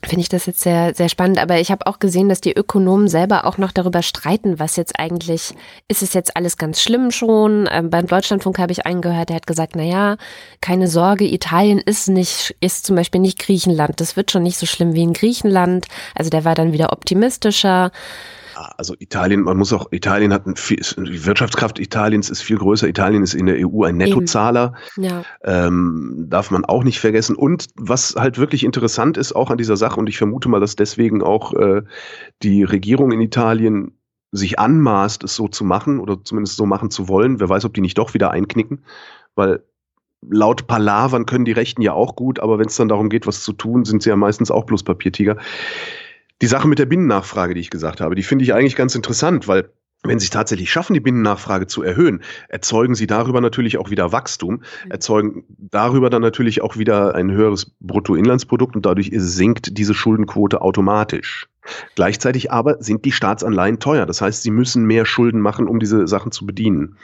[0.07, 1.39] finde ich das jetzt sehr, sehr spannend.
[1.39, 4.99] Aber ich habe auch gesehen, dass die Ökonomen selber auch noch darüber streiten, was jetzt
[4.99, 5.55] eigentlich,
[5.89, 7.69] ist es jetzt alles ganz schlimm schon?
[7.71, 10.17] Ähm, beim Deutschlandfunk habe ich einen gehört, der hat gesagt, na ja,
[10.61, 14.01] keine Sorge, Italien ist nicht, ist zum Beispiel nicht Griechenland.
[14.01, 15.87] Das wird schon nicht so schlimm wie in Griechenland.
[16.15, 17.91] Also der war dann wieder optimistischer.
[18.55, 22.89] Also Italien, man muss auch, Italien hat ein viel, die Wirtschaftskraft Italiens ist viel größer.
[22.89, 24.75] Italien ist in der EU ein Nettozahler.
[24.97, 25.23] Ja.
[25.43, 27.37] Ähm, darf man auch nicht vergessen.
[27.37, 30.77] Und was halt wirklich interessant ist auch an dieser Sache, und ich vermute mal, dass
[30.77, 31.83] deswegen auch äh,
[32.43, 33.99] die Regierung in Italien
[34.33, 37.39] sich anmaßt, es so zu machen oder zumindest so machen zu wollen.
[37.41, 38.85] Wer weiß, ob die nicht doch wieder einknicken,
[39.37, 39.63] weil
[40.29, 43.43] laut Palavern können die Rechten ja auch gut, aber wenn es dann darum geht, was
[43.43, 45.37] zu tun, sind sie ja meistens auch bloß Papiertiger.
[46.43, 49.49] Die Sache mit der Binnennachfrage, die ich gesagt habe, die finde ich eigentlich ganz interessant,
[49.49, 49.71] weil
[50.05, 54.57] wenn sie tatsächlich schaffen, die Binnennachfrage zu erhöhen, erzeugen sie darüber natürlich auch wieder Wachstum,
[54.57, 54.91] mhm.
[54.91, 61.49] erzeugen darüber dann natürlich auch wieder ein höheres Bruttoinlandsprodukt und dadurch sinkt diese Schuldenquote automatisch.
[61.95, 64.05] Gleichzeitig aber sind die Staatsanleihen teuer.
[64.05, 66.99] Das heißt, sie müssen mehr Schulden machen, um diese Sachen zu bedienen.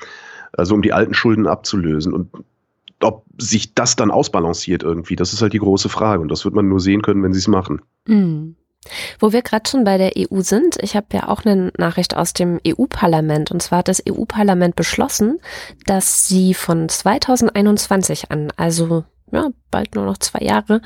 [0.53, 2.12] Also um die alten Schulden abzulösen.
[2.12, 2.31] Und
[3.01, 6.21] ob sich das dann ausbalanciert irgendwie, das ist halt die große Frage.
[6.21, 7.81] Und das wird man nur sehen können, wenn sie es machen.
[8.07, 8.57] Mhm.
[9.19, 12.33] Wo wir gerade schon bei der EU sind, ich habe ja auch eine Nachricht aus
[12.33, 13.51] dem EU-Parlament.
[13.51, 15.38] Und zwar hat das EU-Parlament beschlossen,
[15.85, 20.81] dass sie von 2021 an, also ja, bald nur noch zwei Jahre,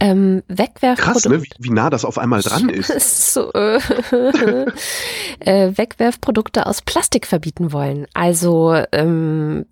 [0.00, 1.02] ähm, Wegwerfprodukte.
[1.02, 1.42] Krass, ne?
[1.42, 3.32] wie, wie nah das auf einmal dran ist.
[3.32, 3.78] so, äh,
[5.40, 8.06] äh, Wegwerfprodukte aus Plastik verbieten wollen.
[8.14, 9.66] Also ähm,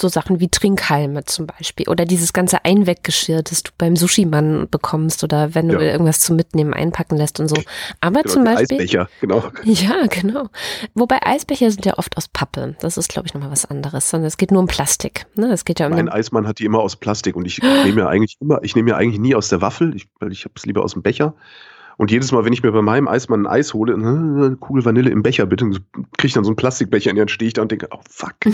[0.00, 5.22] so Sachen wie Trinkhalme zum Beispiel oder dieses ganze Einweggeschirr, das du beim Sushi-Mann bekommst
[5.24, 5.92] oder wenn du ja.
[5.92, 7.56] irgendwas zum Mitnehmen einpacken lässt und so.
[8.00, 8.80] Aber genau, zum Beispiel.
[8.80, 9.44] Eisbecher, genau.
[9.64, 10.48] Ja, genau.
[10.94, 12.76] Wobei Eisbecher sind ja oft aus Pappe.
[12.80, 15.26] Das ist, glaube ich, nochmal was anderes, sondern es geht nur um Plastik.
[15.36, 15.52] Ne?
[15.52, 18.08] Es geht ja um mein Eismann hat die immer aus Plastik und ich nehme ja
[18.08, 20.82] eigentlich immer, ich nehme ja eigentlich nie aus der Waffel, ich, ich habe es lieber
[20.82, 21.34] aus dem Becher.
[21.96, 25.10] Und jedes Mal, wenn ich mir bei meinem Eismann ein Eis hole, äh, Kugel Vanille
[25.10, 25.82] im Becher bitte, kriege
[26.22, 28.36] ich dann so einen Plastikbecher in Hand, stehe ich da und denke, oh fuck.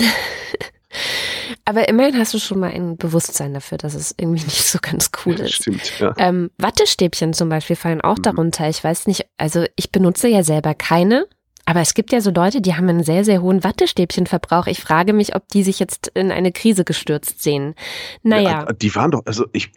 [1.64, 5.10] Aber immerhin hast du schon mal ein Bewusstsein dafür, dass es irgendwie nicht so ganz
[5.24, 5.54] cool ist.
[5.54, 6.14] Stimmt, ja.
[6.18, 8.22] Ähm, Wattestäbchen zum Beispiel fallen auch mhm.
[8.22, 8.68] darunter.
[8.68, 11.26] Ich weiß nicht, also ich benutze ja selber keine.
[11.66, 14.66] Aber es gibt ja so Leute, die haben einen sehr, sehr hohen Wattestäbchenverbrauch.
[14.66, 17.74] Ich frage mich, ob die sich jetzt in eine Krise gestürzt sehen.
[18.22, 18.66] Naja.
[18.66, 19.72] Ja, die waren doch, also ich,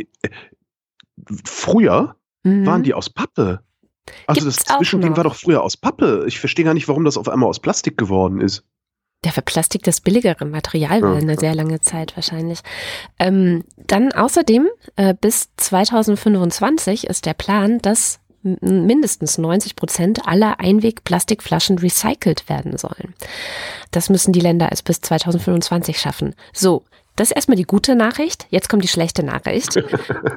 [1.45, 2.65] früher mhm.
[2.65, 3.61] waren die aus Pappe.
[4.25, 6.25] Also Gibt's das Zwischending war doch früher aus Pappe.
[6.27, 8.65] Ich verstehe gar nicht, warum das auf einmal aus Plastik geworden ist.
[9.27, 12.61] Ja, für Plastik das billigere Material war eine sehr lange Zeit wahrscheinlich.
[13.19, 21.77] Ähm, dann außerdem äh, bis 2025 ist der Plan, dass mindestens 90 Prozent aller Einwegplastikflaschen
[21.77, 23.15] recycelt werden sollen.
[23.91, 26.33] Das müssen die Länder es bis 2025 schaffen.
[26.53, 26.85] So,
[27.17, 28.47] das ist erstmal die gute Nachricht.
[28.49, 29.77] Jetzt kommt die schlechte Nachricht.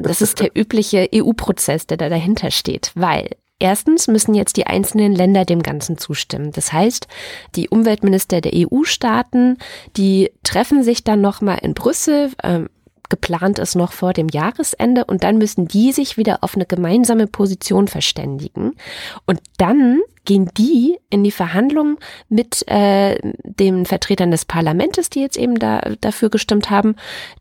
[0.01, 5.15] Das ist der übliche EU-Prozess, der da dahinter steht, weil Erstens müssen jetzt die einzelnen
[5.15, 6.51] Länder dem Ganzen zustimmen.
[6.53, 7.07] Das heißt,
[7.55, 9.59] die Umweltminister der EU-Staaten,
[9.97, 12.33] die treffen sich dann nochmal in Brüssel.
[12.43, 12.71] Ähm,
[13.11, 17.27] geplant ist noch vor dem Jahresende und dann müssen die sich wieder auf eine gemeinsame
[17.27, 18.73] Position verständigen.
[19.27, 21.99] Und dann gehen die in die Verhandlungen
[22.31, 26.97] mit äh, den Vertretern des Parlaments, die jetzt eben da, dafür gestimmt haben,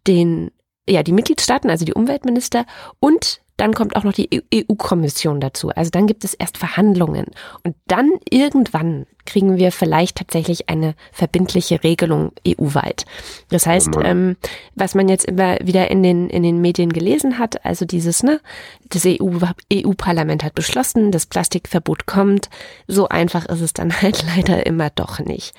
[0.06, 0.52] den
[0.90, 2.66] ja, die Mitgliedstaaten, also die Umweltminister
[3.00, 5.70] und dann kommt auch noch die EU-Kommission dazu.
[5.70, 7.26] Also dann gibt es erst Verhandlungen.
[7.64, 13.06] Und dann irgendwann kriegen wir vielleicht tatsächlich eine verbindliche Regelung EU-weit.
[13.50, 14.38] Das heißt, oh ähm,
[14.76, 18.40] was man jetzt immer wieder in den, in den Medien gelesen hat, also dieses, ne,
[18.88, 22.50] das EU-Parlament EU hat beschlossen, das Plastikverbot kommt.
[22.88, 25.54] So einfach ist es dann halt leider immer doch nicht.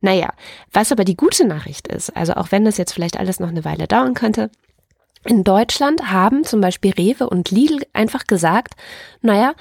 [0.00, 0.32] Naja,
[0.72, 3.64] was aber die gute Nachricht ist, also auch wenn das jetzt vielleicht alles noch eine
[3.64, 4.50] Weile dauern könnte,
[5.26, 8.74] in Deutschland haben zum Beispiel Rewe und Lidl einfach gesagt,
[9.20, 9.54] naja,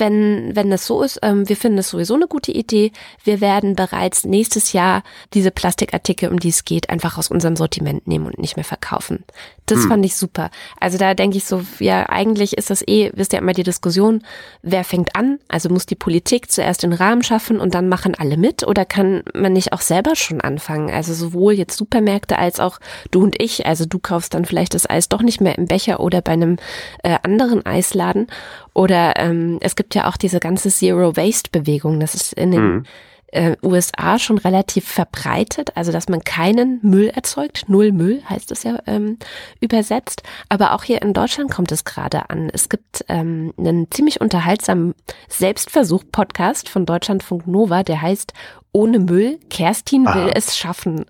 [0.00, 2.92] wenn, wenn das so ist, ähm, wir finden das sowieso eine gute Idee.
[3.22, 5.02] Wir werden bereits nächstes Jahr
[5.34, 9.24] diese Plastikartikel, um die es geht, einfach aus unserem Sortiment nehmen und nicht mehr verkaufen.
[9.66, 9.88] Das hm.
[9.88, 10.50] fand ich super.
[10.80, 14.22] Also da denke ich so, ja, eigentlich ist das eh, wisst ihr immer die Diskussion,
[14.62, 15.38] wer fängt an?
[15.48, 18.66] Also muss die Politik zuerst den Rahmen schaffen und dann machen alle mit?
[18.66, 20.90] Oder kann man nicht auch selber schon anfangen?
[20.90, 23.66] Also sowohl jetzt Supermärkte als auch du und ich.
[23.66, 26.56] Also du kaufst dann vielleicht das Eis doch nicht mehr im Becher oder bei einem
[27.04, 28.26] äh, anderen Eisladen.
[28.72, 32.00] Oder ähm, es gibt ja auch diese ganze Zero-Waste-Bewegung.
[32.00, 32.84] Das ist in den mhm.
[33.28, 37.64] äh, USA schon relativ verbreitet, also dass man keinen Müll erzeugt.
[37.68, 39.18] Null Müll heißt es ja ähm,
[39.60, 40.22] übersetzt.
[40.48, 42.50] Aber auch hier in Deutschland kommt es gerade an.
[42.52, 44.94] Es gibt ähm, einen ziemlich unterhaltsamen
[45.28, 48.32] Selbstversuch-Podcast von Deutschlandfunk Nova, der heißt
[48.72, 50.34] Ohne Müll, Kerstin will ah.
[50.34, 51.06] es schaffen.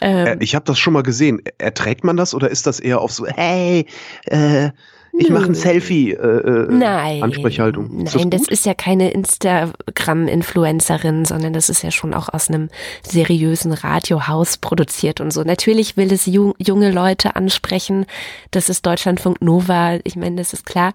[0.00, 1.40] Ähm, ich habe das schon mal gesehen.
[1.58, 3.86] Erträgt man das oder ist das eher auf so, hey,
[4.26, 4.70] äh,
[5.16, 6.10] ich mache ein Selfie.
[6.12, 7.22] Äh, äh, Nein.
[7.22, 8.04] Ansprechhaltung.
[8.04, 12.48] Ist Nein, das, das, ist ja keine Instagram-Influencerin, sondern das ist ja schon auch aus
[12.48, 12.68] einem
[13.02, 15.42] seriösen Radiohaus produziert und so.
[15.42, 18.06] Natürlich will es junge Leute ansprechen.
[18.50, 19.98] Das ist Deutschlandfunk Nova.
[20.04, 20.92] Ich meine, das ist klar.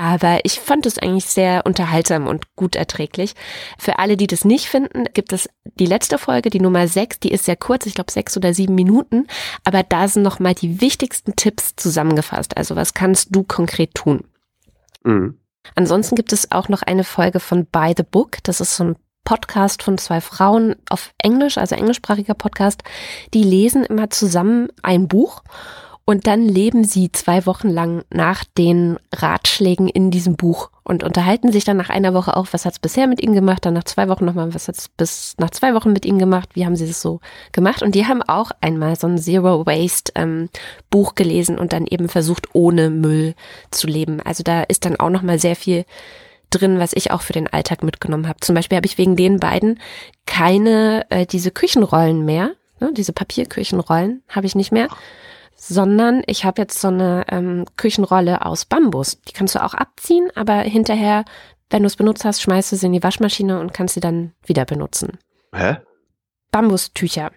[0.00, 3.34] Aber ich fand es eigentlich sehr unterhaltsam und gut erträglich.
[3.78, 7.32] Für alle, die das nicht finden, gibt es die letzte Folge, die Nummer sechs, die
[7.32, 9.26] ist sehr kurz, ich glaube sechs oder sieben Minuten.
[9.64, 12.56] Aber da sind nochmal die wichtigsten Tipps zusammengefasst.
[12.56, 14.22] Also was kannst du konkret tun?
[15.02, 15.36] Mhm.
[15.74, 18.38] Ansonsten gibt es auch noch eine Folge von By the Book.
[18.44, 22.84] Das ist so ein Podcast von zwei Frauen auf Englisch, also englischsprachiger Podcast.
[23.34, 25.42] Die lesen immer zusammen ein Buch
[26.08, 31.52] und dann leben sie zwei Wochen lang nach den Ratschlägen in diesem Buch und unterhalten
[31.52, 34.08] sich dann nach einer Woche auch, was hat's bisher mit ihnen gemacht, dann nach zwei
[34.08, 37.02] Wochen nochmal, was hat's bis nach zwei Wochen mit ihnen gemacht, wie haben sie das
[37.02, 37.20] so
[37.52, 37.82] gemacht.
[37.82, 40.48] Und die haben auch einmal so ein Zero Waste ähm,
[40.88, 43.34] Buch gelesen und dann eben versucht, ohne Müll
[43.70, 44.22] zu leben.
[44.22, 45.84] Also da ist dann auch nochmal sehr viel
[46.48, 48.40] drin, was ich auch für den Alltag mitgenommen habe.
[48.40, 49.78] Zum Beispiel habe ich wegen den beiden
[50.24, 54.88] keine äh, diese Küchenrollen mehr, ne, diese Papierküchenrollen habe ich nicht mehr
[55.58, 59.20] sondern ich habe jetzt so eine ähm, Küchenrolle aus Bambus.
[59.22, 61.24] Die kannst du auch abziehen, aber hinterher,
[61.68, 64.32] wenn du es benutzt hast, schmeißt du sie in die Waschmaschine und kannst sie dann
[64.46, 65.18] wieder benutzen.
[65.52, 65.78] Hä?
[66.52, 67.32] Bambustücher.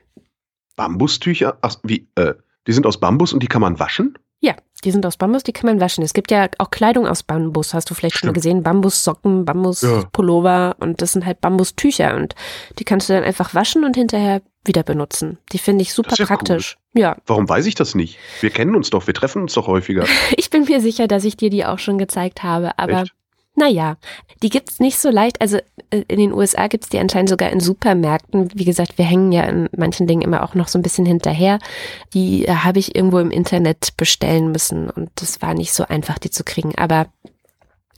[0.75, 1.57] Bambustücher?
[1.61, 2.35] Ach, wie, äh,
[2.67, 4.17] die sind aus Bambus und die kann man waschen?
[4.39, 6.03] Ja, die sind aus Bambus, die kann man waschen.
[6.03, 8.21] Es gibt ja auch Kleidung aus Bambus, hast du vielleicht Stimmt.
[8.21, 8.63] schon mal gesehen.
[8.63, 10.75] Bambussocken, Bambuspullover ja.
[10.79, 12.35] und das sind halt Bambustücher und
[12.79, 15.37] die kannst du dann einfach waschen und hinterher wieder benutzen.
[15.51, 16.77] Die finde ich super ja praktisch.
[16.93, 17.17] Ja.
[17.25, 18.17] Warum weiß ich das nicht?
[18.41, 20.05] Wir kennen uns doch, wir treffen uns doch häufiger.
[20.37, 23.13] ich bin mir sicher, dass ich dir die auch schon gezeigt habe, aber Echt?
[23.53, 23.97] Naja,
[24.41, 25.41] die gibt's nicht so leicht.
[25.41, 25.57] Also
[25.89, 28.49] äh, in den USA gibt's die anscheinend sogar in Supermärkten.
[28.55, 31.59] Wie gesagt, wir hängen ja in manchen Dingen immer auch noch so ein bisschen hinterher.
[32.13, 36.17] Die äh, habe ich irgendwo im Internet bestellen müssen und das war nicht so einfach,
[36.17, 36.75] die zu kriegen.
[36.77, 37.07] Aber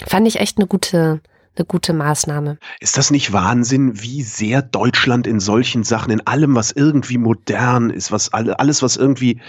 [0.06, 1.22] fand ich echt eine gute,
[1.56, 2.58] eine gute Maßnahme.
[2.80, 7.90] Ist das nicht Wahnsinn, wie sehr Deutschland in solchen Sachen, in allem, was irgendwie modern
[7.90, 9.40] ist, was alles, was irgendwie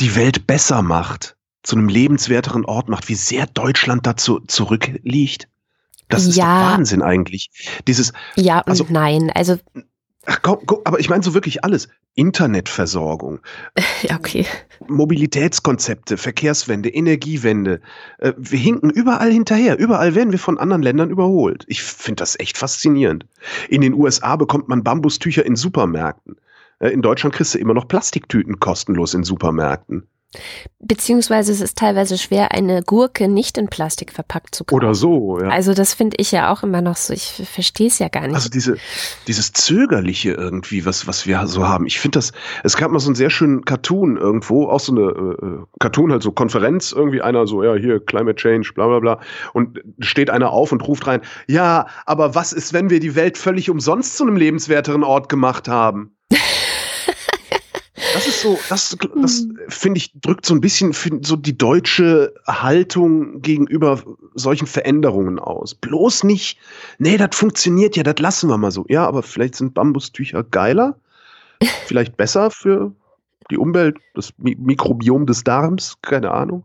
[0.00, 5.48] die Welt besser macht, zu einem lebenswerteren Ort macht, wie sehr Deutschland dazu zurückliegt.
[6.08, 7.50] Das ist ja, Wahnsinn eigentlich.
[7.86, 9.58] Dieses Ja und also, nein, also
[10.26, 11.88] Ach komm, komm, aber ich meine so wirklich alles.
[12.14, 13.40] Internetversorgung.
[14.02, 14.44] ja, okay.
[14.88, 17.80] Mobilitätskonzepte, Verkehrswende, Energiewende.
[18.18, 19.78] Äh, wir hinken überall hinterher.
[19.78, 21.64] Überall werden wir von anderen Ländern überholt.
[21.68, 23.26] Ich finde das echt faszinierend.
[23.68, 26.36] In den USA bekommt man Bambustücher in Supermärkten.
[26.80, 30.08] Äh, in Deutschland kriegst du immer noch Plastiktüten kostenlos in Supermärkten.
[30.78, 34.76] Beziehungsweise es ist teilweise schwer, eine Gurke nicht in Plastik verpackt zu kaufen.
[34.76, 35.48] Oder so, ja.
[35.48, 37.14] Also das finde ich ja auch immer noch so.
[37.14, 38.34] Ich verstehe es ja gar nicht.
[38.34, 38.76] Also diese,
[39.26, 41.86] dieses Zögerliche irgendwie, was, was wir so haben.
[41.86, 45.00] Ich finde das, es gab mal so einen sehr schönen Cartoon irgendwo, auch so eine
[45.00, 49.20] äh, Cartoon, halt so Konferenz, irgendwie einer so, ja, hier, Climate Change, bla bla bla.
[49.54, 53.38] Und steht einer auf und ruft rein, ja, aber was ist, wenn wir die Welt
[53.38, 56.17] völlig umsonst zu einem lebenswerteren Ort gemacht haben?
[58.14, 59.58] Das ist so, das, das hm.
[59.68, 64.02] finde ich, drückt so ein bisschen so die deutsche Haltung gegenüber
[64.34, 65.74] solchen Veränderungen aus.
[65.74, 66.58] Bloß nicht,
[66.98, 68.84] nee, das funktioniert ja, das lassen wir mal so.
[68.88, 70.98] Ja, aber vielleicht sind Bambustücher geiler,
[71.86, 72.92] vielleicht besser für
[73.50, 76.64] die Umwelt, das Mikrobiom des Darms, keine Ahnung.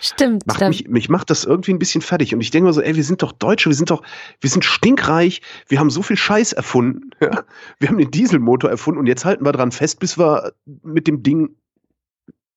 [0.00, 0.46] Stimmt.
[0.46, 2.34] Macht mich, mich macht das irgendwie ein bisschen fertig.
[2.34, 4.02] Und ich denke mir so, ey, wir sind doch Deutsche, wir sind doch,
[4.40, 7.10] wir sind stinkreich, wir haben so viel Scheiß erfunden.
[7.20, 7.42] Ja?
[7.80, 11.24] Wir haben den Dieselmotor erfunden und jetzt halten wir dran fest, bis wir mit dem
[11.24, 11.56] Ding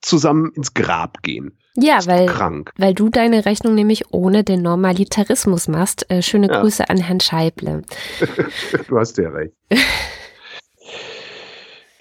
[0.02, 1.58] zusammen ins Grab gehen.
[1.76, 2.72] Ja, weil, krank.
[2.78, 6.10] weil du deine Rechnung nämlich ohne den Normalitarismus machst.
[6.12, 6.62] Äh, schöne ja.
[6.62, 7.84] Grüße an Herrn Scheible.
[8.88, 9.54] du hast ja recht.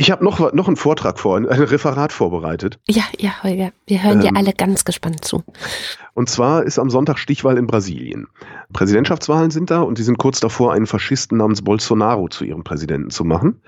[0.01, 2.79] Ich habe noch, noch einen Vortrag vor, ein Referat vorbereitet.
[2.89, 5.45] Ja, ja, Holger, wir hören ähm, dir alle ganz gespannt zu.
[6.15, 8.27] Und zwar ist am Sonntag Stichwahl in Brasilien.
[8.73, 13.11] Präsidentschaftswahlen sind da und die sind kurz davor, einen Faschisten namens Bolsonaro zu ihrem Präsidenten
[13.11, 13.61] zu machen.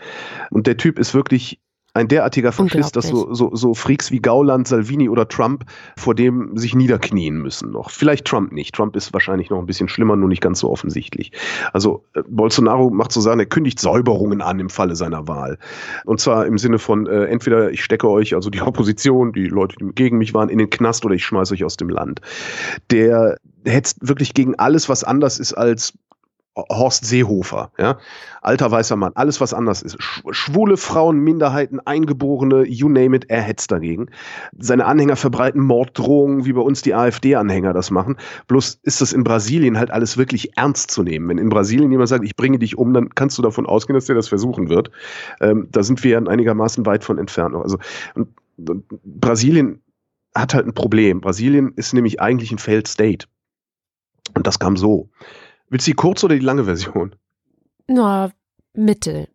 [0.48, 1.60] Und der Typ ist wirklich
[1.94, 5.64] ein derartiger Faschist, dass so, so, so Freaks wie Gauland, Salvini oder Trump
[5.96, 7.90] vor dem sich niederknien müssen noch.
[7.90, 8.74] Vielleicht Trump nicht.
[8.74, 11.32] Trump ist wahrscheinlich noch ein bisschen schlimmer, nur nicht ganz so offensichtlich.
[11.72, 15.58] Also äh, Bolsonaro macht sozusagen, er kündigt Säuberungen an im Falle seiner Wahl.
[16.06, 19.76] Und zwar im Sinne von, äh, entweder ich stecke euch, also die Opposition, die Leute,
[19.78, 22.22] die gegen mich waren, in den Knast oder ich schmeiße euch aus dem Land.
[22.90, 25.92] Der hetzt wirklich gegen alles, was anders ist als
[26.54, 27.98] Horst Seehofer, ja,
[28.42, 29.96] alter weißer Mann, alles was anders ist.
[30.00, 34.08] Schwule Frauen, Minderheiten, Eingeborene, you name it, er hetzt dagegen.
[34.58, 38.18] Seine Anhänger verbreiten Morddrohungen, wie bei uns die AfD-Anhänger das machen.
[38.48, 41.26] Bloß ist das in Brasilien halt alles wirklich ernst zu nehmen.
[41.30, 44.04] Wenn in Brasilien jemand sagt, ich bringe dich um, dann kannst du davon ausgehen, dass
[44.04, 44.90] der das versuchen wird.
[45.40, 47.56] Ähm, da sind wir ja einigermaßen weit von entfernt.
[47.56, 47.78] Also
[48.14, 48.28] und,
[48.68, 49.80] und Brasilien
[50.34, 51.22] hat halt ein Problem.
[51.22, 53.26] Brasilien ist nämlich eigentlich ein Failed State.
[54.34, 55.08] Und das kam so.
[55.72, 57.14] Willst du die kurze oder die lange Version?
[57.88, 58.30] Na,
[58.74, 59.28] Mittel.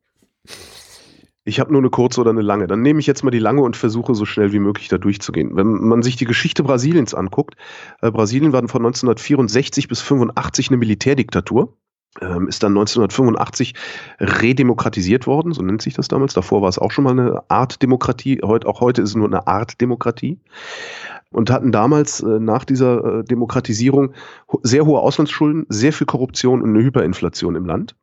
[1.46, 2.68] Ich habe nur eine kurze oder eine lange.
[2.68, 5.56] Dann nehme ich jetzt mal die lange und versuche so schnell wie möglich da durchzugehen.
[5.56, 7.56] Wenn man sich die Geschichte Brasiliens anguckt,
[8.04, 11.76] äh, Brasilien war von 1964 bis 85 eine Militärdiktatur.
[12.22, 13.76] Ähm, ist dann 1985
[14.20, 16.34] redemokratisiert worden, so nennt sich das damals.
[16.34, 18.42] Davor war es auch schon mal eine Art Demokratie.
[18.44, 20.40] Heut, auch heute ist es nur eine Art Demokratie
[21.32, 24.14] und hatten damals äh, nach dieser äh, Demokratisierung
[24.64, 27.96] sehr hohe Auslandsschulden, sehr viel Korruption und eine Hyperinflation im Land.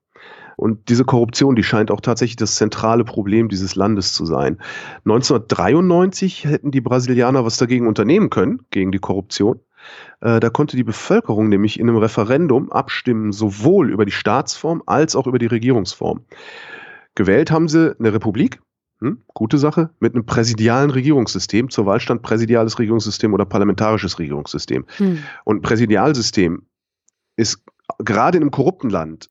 [0.56, 4.58] Und diese Korruption, die scheint auch tatsächlich das zentrale Problem dieses Landes zu sein.
[5.04, 9.58] 1993 hätten die Brasilianer was dagegen unternehmen können, gegen die Korruption.
[10.20, 15.16] Äh, da konnte die Bevölkerung nämlich in einem Referendum abstimmen, sowohl über die Staatsform als
[15.16, 16.24] auch über die Regierungsform.
[17.14, 18.60] Gewählt haben sie eine Republik,
[19.00, 19.90] hm, gute Sache.
[20.00, 21.70] Mit einem präsidialen Regierungssystem.
[21.70, 24.86] Zur Wahl stand präsidiales Regierungssystem oder parlamentarisches Regierungssystem.
[24.96, 25.22] Hm.
[25.44, 26.62] Und Präsidialsystem
[27.36, 27.62] ist
[27.98, 29.28] gerade in einem korrupten Land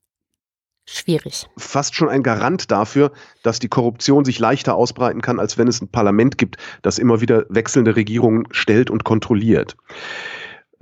[0.86, 1.48] schwierig.
[1.56, 3.12] Fast schon ein Garant dafür,
[3.42, 7.20] dass die Korruption sich leichter ausbreiten kann, als wenn es ein Parlament gibt, das immer
[7.20, 9.76] wieder wechselnde Regierungen stellt und kontrolliert.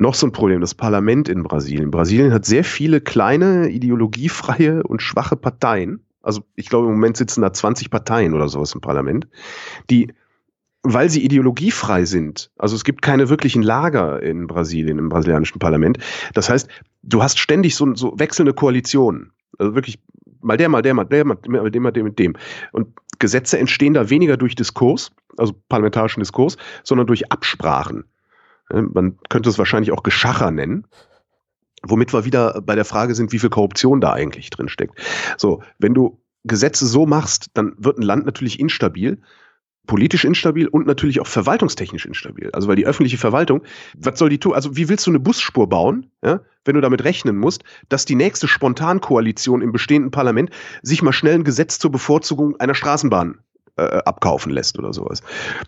[0.03, 1.91] Noch so ein Problem, das Parlament in Brasilien.
[1.91, 7.43] Brasilien hat sehr viele kleine, ideologiefreie und schwache Parteien also ich glaube, im Moment sitzen
[7.43, 9.27] da 20 Parteien oder sowas im Parlament,
[9.91, 10.12] die,
[10.83, 15.99] weil sie ideologiefrei sind, also es gibt keine wirklichen Lager in Brasilien, im brasilianischen Parlament.
[16.35, 16.69] Das heißt,
[17.03, 19.33] du hast ständig so, so wechselnde Koalitionen.
[19.59, 19.99] Also wirklich
[20.41, 22.35] mal der, mal der, mal der, mal dem, mal dem, mit dem.
[22.73, 22.88] Und
[23.19, 28.05] Gesetze entstehen da weniger durch Diskurs, also parlamentarischen Diskurs, sondern durch Absprachen.
[28.73, 30.87] Man könnte es wahrscheinlich auch Geschacher nennen.
[31.85, 34.99] Womit wir wieder bei der Frage sind, wie viel Korruption da eigentlich drin steckt.
[35.37, 39.21] So, wenn du Gesetze so machst, dann wird ein Land natürlich instabil,
[39.87, 42.51] politisch instabil und natürlich auch verwaltungstechnisch instabil.
[42.53, 43.63] Also weil die öffentliche Verwaltung,
[43.97, 44.55] was soll die tun?
[44.55, 48.15] Also wie willst du eine Busspur bauen, ja, wenn du damit rechnen musst, dass die
[48.15, 50.51] nächste Spontankoalition im bestehenden Parlament
[50.83, 53.39] sich mal schnell ein Gesetz zur Bevorzugung einer Straßenbahn
[53.77, 55.23] äh, abkaufen lässt oder sowas.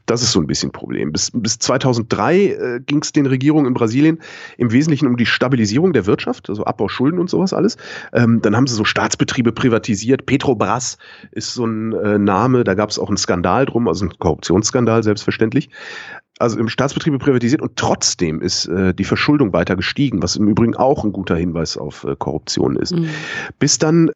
[0.07, 1.13] Das ist so ein bisschen ein Problem.
[1.13, 4.19] Bis, bis 2003 äh, ging es den Regierungen in Brasilien
[4.59, 7.77] im Wesentlichen um die Stabilisierung der Wirtschaft, also Abbau Schulden und sowas alles.
[8.13, 10.27] Ähm, dann haben sie so Staatsbetriebe privatisiert.
[10.27, 10.99] Petrobras
[11.31, 15.03] ist so ein äh, Name, da gab es auch einen Skandal drum, also einen Korruptionsskandal
[15.03, 15.71] selbstverständlich
[16.41, 20.75] also im Staatsbetriebe privatisiert und trotzdem ist äh, die Verschuldung weiter gestiegen, was im Übrigen
[20.75, 22.97] auch ein guter Hinweis auf äh, Korruption ist.
[22.97, 23.09] Mhm.
[23.59, 24.11] Bis dann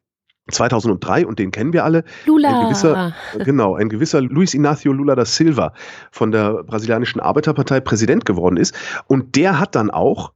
[0.51, 2.49] 2003, und den kennen wir alle, Lula.
[2.49, 5.73] Ein gewisser, genau, ein gewisser Luis Inácio Lula da Silva
[6.11, 8.75] von der brasilianischen Arbeiterpartei Präsident geworden ist.
[9.07, 10.31] Und der hat dann auch,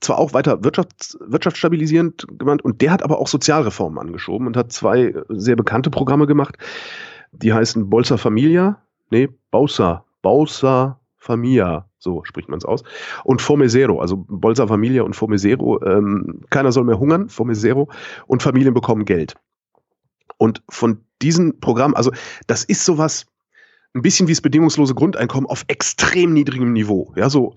[0.00, 4.72] zwar auch weiter Wirtschafts, wirtschaftsstabilisierend gemeint, und der hat aber auch Sozialreformen angeschoben und hat
[4.72, 6.56] zwei sehr bekannte Programme gemacht.
[7.32, 8.78] Die heißen Bolsa Familia,
[9.10, 12.82] nee, Bausa, Bausa Familia, so spricht man es aus.
[13.22, 17.88] Und Formesero, also Bolsa Familia und Formesero, ähm, keiner soll mehr hungern, Formesero,
[18.26, 19.36] und Familien bekommen Geld.
[20.42, 22.10] Und von diesen Programmen, also
[22.48, 23.26] das ist sowas,
[23.94, 27.12] ein bisschen wie das bedingungslose Grundeinkommen auf extrem niedrigem Niveau.
[27.14, 27.54] Ja, so,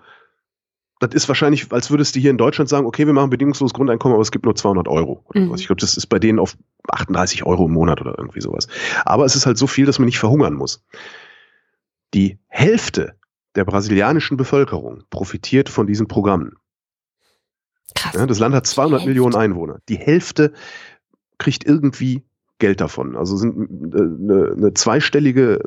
[0.99, 4.13] das ist wahrscheinlich, als würdest du hier in Deutschland sagen, okay, wir machen bedingungsloses Grundeinkommen,
[4.13, 5.25] aber es gibt nur 200 Euro.
[5.33, 5.51] Mhm.
[5.55, 6.55] Ich glaube, das ist bei denen auf
[6.87, 8.67] 38 Euro im Monat oder irgendwie sowas.
[9.03, 10.85] Aber es ist halt so viel, dass man nicht verhungern muss.
[12.13, 13.15] Die Hälfte
[13.55, 16.53] der brasilianischen Bevölkerung profitiert von diesen Programmen.
[17.95, 18.13] Krass.
[18.13, 19.79] Ja, das Land hat 200 Millionen Einwohner.
[19.89, 20.53] Die Hälfte
[21.39, 22.23] kriegt irgendwie
[22.59, 23.15] Geld davon.
[23.15, 25.59] Also sind äh, eine, eine zweistellige,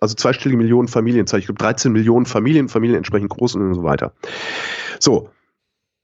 [0.00, 1.40] also zweistellige Millionen Familienzahl.
[1.40, 4.14] Ich glaube 13 Millionen Familien, Familien entsprechend groß und so weiter.
[4.98, 5.30] So,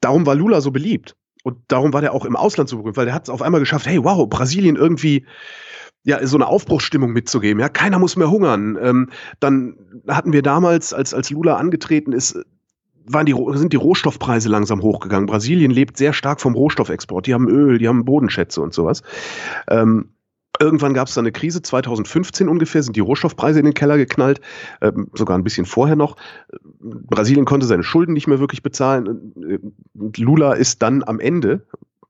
[0.01, 1.17] darum war Lula so beliebt.
[1.45, 3.61] Und darum war der auch im Ausland so berühmt, weil der hat es auf einmal
[3.61, 5.25] geschafft, hey, wow, Brasilien irgendwie
[6.05, 7.61] ja, so eine Aufbruchsstimmung mitzugeben.
[7.61, 8.79] Ja, keiner muss mehr hungern.
[8.81, 9.77] Ähm, dann
[10.09, 12.41] hatten wir damals, als, als Lula angetreten ist,
[13.11, 15.27] waren die, sind die Rohstoffpreise langsam hochgegangen.
[15.27, 17.27] Brasilien lebt sehr stark vom Rohstoffexport.
[17.27, 19.03] Die haben Öl, die haben Bodenschätze und sowas.
[19.69, 20.11] Ähm,
[20.61, 24.41] Irgendwann gab es dann eine Krise, 2015 ungefähr, sind die Rohstoffpreise in den Keller geknallt,
[24.81, 26.17] ähm, sogar ein bisschen vorher noch.
[26.81, 29.71] Brasilien konnte seine Schulden nicht mehr wirklich bezahlen.
[29.95, 31.65] Und Lula ist dann am Ende,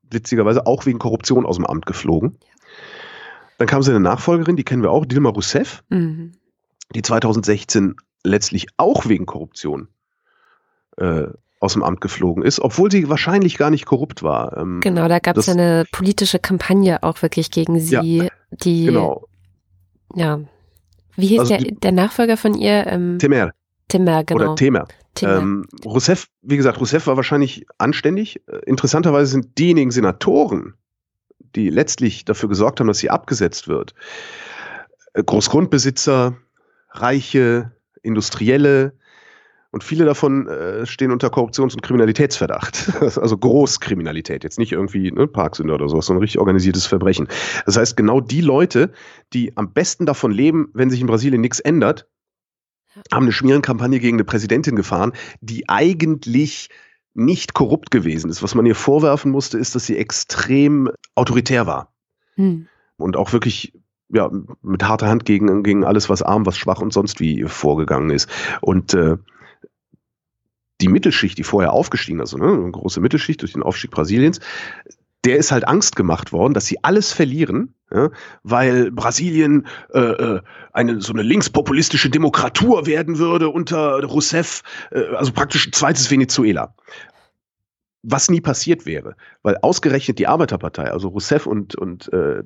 [0.09, 2.39] witzigerweise, auch wegen Korruption aus dem Amt geflogen.
[3.59, 6.31] Dann kam seine Nachfolgerin, die kennen wir auch, Dilma Rousseff, mhm.
[6.95, 9.89] die 2016 letztlich auch wegen Korruption
[10.99, 11.27] äh,
[11.59, 14.57] aus dem Amt geflogen ist, obwohl sie wahrscheinlich gar nicht korrupt war.
[14.57, 19.27] Ähm, genau, da gab es eine politische Kampagne auch wirklich gegen sie, ja, die genau.
[20.15, 20.39] ja.
[21.15, 22.87] Wie hieß also der, die, der Nachfolger von ihr?
[22.87, 23.51] Ähm, Temer.
[23.89, 24.41] Temer, genau.
[24.41, 24.87] Oder Temer.
[25.15, 25.37] Temer.
[25.37, 28.41] Ähm, Rousseff, wie gesagt, Rousseff war wahrscheinlich anständig.
[28.47, 30.75] Äh, interessanterweise sind diejenigen Senatoren,
[31.55, 33.95] die letztlich dafür gesorgt haben, dass sie abgesetzt wird.
[35.13, 36.37] Äh, Großgrundbesitzer,
[36.91, 38.93] Reiche, Industrielle
[39.71, 43.01] und viele davon äh, stehen unter Korruptions- und Kriminalitätsverdacht.
[43.01, 47.27] also Großkriminalität, jetzt nicht irgendwie ne, Parksünder oder sowas, sondern richtig organisiertes Verbrechen.
[47.65, 48.91] Das heißt, genau die Leute,
[49.33, 52.07] die am besten davon leben, wenn sich in Brasilien nichts ändert,
[53.11, 56.69] haben eine Schmierenkampagne gegen eine Präsidentin gefahren, die eigentlich
[57.13, 58.41] nicht korrupt gewesen ist.
[58.41, 61.93] Was man ihr vorwerfen musste, ist, dass sie extrem autoritär war.
[62.35, 62.67] Hm.
[62.97, 63.73] Und auch wirklich
[64.11, 64.31] ja,
[64.63, 68.27] mit harter Hand gegen, gegen alles, was arm, was schwach und sonst wie vorgegangen ist.
[68.61, 69.17] Und äh,
[70.81, 74.39] die Mittelschicht, die vorher aufgestiegen, also ne, eine große Mittelschicht durch den Aufstieg Brasiliens,
[75.25, 78.09] der ist halt Angst gemacht worden, dass sie alles verlieren, ja,
[78.43, 85.33] weil Brasilien äh, äh, eine so eine linkspopulistische Demokratur werden würde unter Rousseff, äh, also
[85.33, 86.73] praktisch ein zweites Venezuela.
[88.01, 92.43] Was nie passiert wäre, weil ausgerechnet die Arbeiterpartei, also Rousseff und, und äh,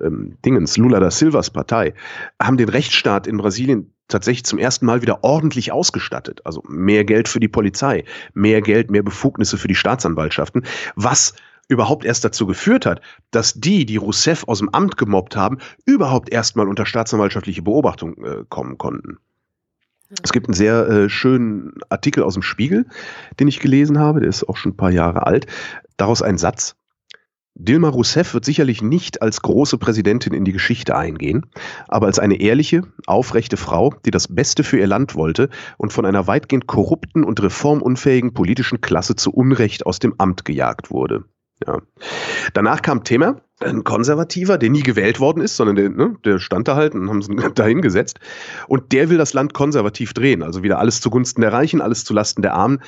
[0.00, 1.92] ähm, Dingens, Lula da Silvas Partei,
[2.40, 6.40] haben den Rechtsstaat in Brasilien tatsächlich zum ersten Mal wieder ordentlich ausgestattet.
[6.44, 8.04] Also mehr Geld für die Polizei,
[8.34, 10.64] mehr Geld, mehr Befugnisse für die Staatsanwaltschaften,
[10.96, 11.34] was
[11.68, 13.00] überhaupt erst dazu geführt hat,
[13.30, 18.44] dass die, die Rousseff aus dem Amt gemobbt haben, überhaupt erstmal unter staatsanwaltschaftliche Beobachtung äh,
[18.48, 19.18] kommen konnten.
[20.22, 22.86] Es gibt einen sehr äh, schönen Artikel aus dem Spiegel,
[23.38, 25.46] den ich gelesen habe, der ist auch schon ein paar Jahre alt.
[25.96, 26.74] Daraus ein Satz.
[27.54, 31.46] Dilma Rousseff wird sicherlich nicht als große Präsidentin in die Geschichte eingehen,
[31.88, 36.06] aber als eine ehrliche, aufrechte Frau, die das Beste für ihr Land wollte und von
[36.06, 41.24] einer weitgehend korrupten und reformunfähigen politischen Klasse zu Unrecht aus dem Amt gejagt wurde.
[41.66, 41.78] Ja.
[42.54, 46.68] Danach kam Temer, ein Konservativer, der nie gewählt worden ist, sondern der, ne, der stand
[46.68, 48.20] da halt und haben sie dahin gesetzt.
[48.68, 50.42] Und der will das Land konservativ drehen.
[50.42, 52.80] Also wieder alles zugunsten der Reichen, alles zulasten der Armen,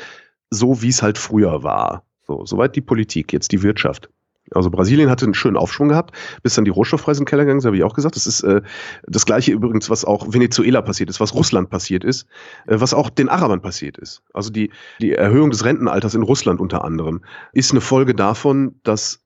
[0.51, 2.05] so wie es halt früher war.
[2.27, 4.09] So, soweit die Politik, jetzt die Wirtschaft.
[4.51, 7.69] Also Brasilien hatte einen schönen Aufschwung gehabt, bis dann die Rohstoffpreise den Keller gegangen sind,
[7.69, 8.17] habe ich auch gesagt.
[8.17, 8.63] Das ist äh,
[9.07, 12.27] das gleiche übrigens, was auch Venezuela passiert ist, was Russland passiert ist,
[12.67, 14.23] äh, was auch den Arabern passiert ist.
[14.35, 14.71] Also die,
[15.01, 17.23] die Erhöhung des Rentenalters in Russland unter anderem
[17.53, 19.21] ist eine Folge davon, dass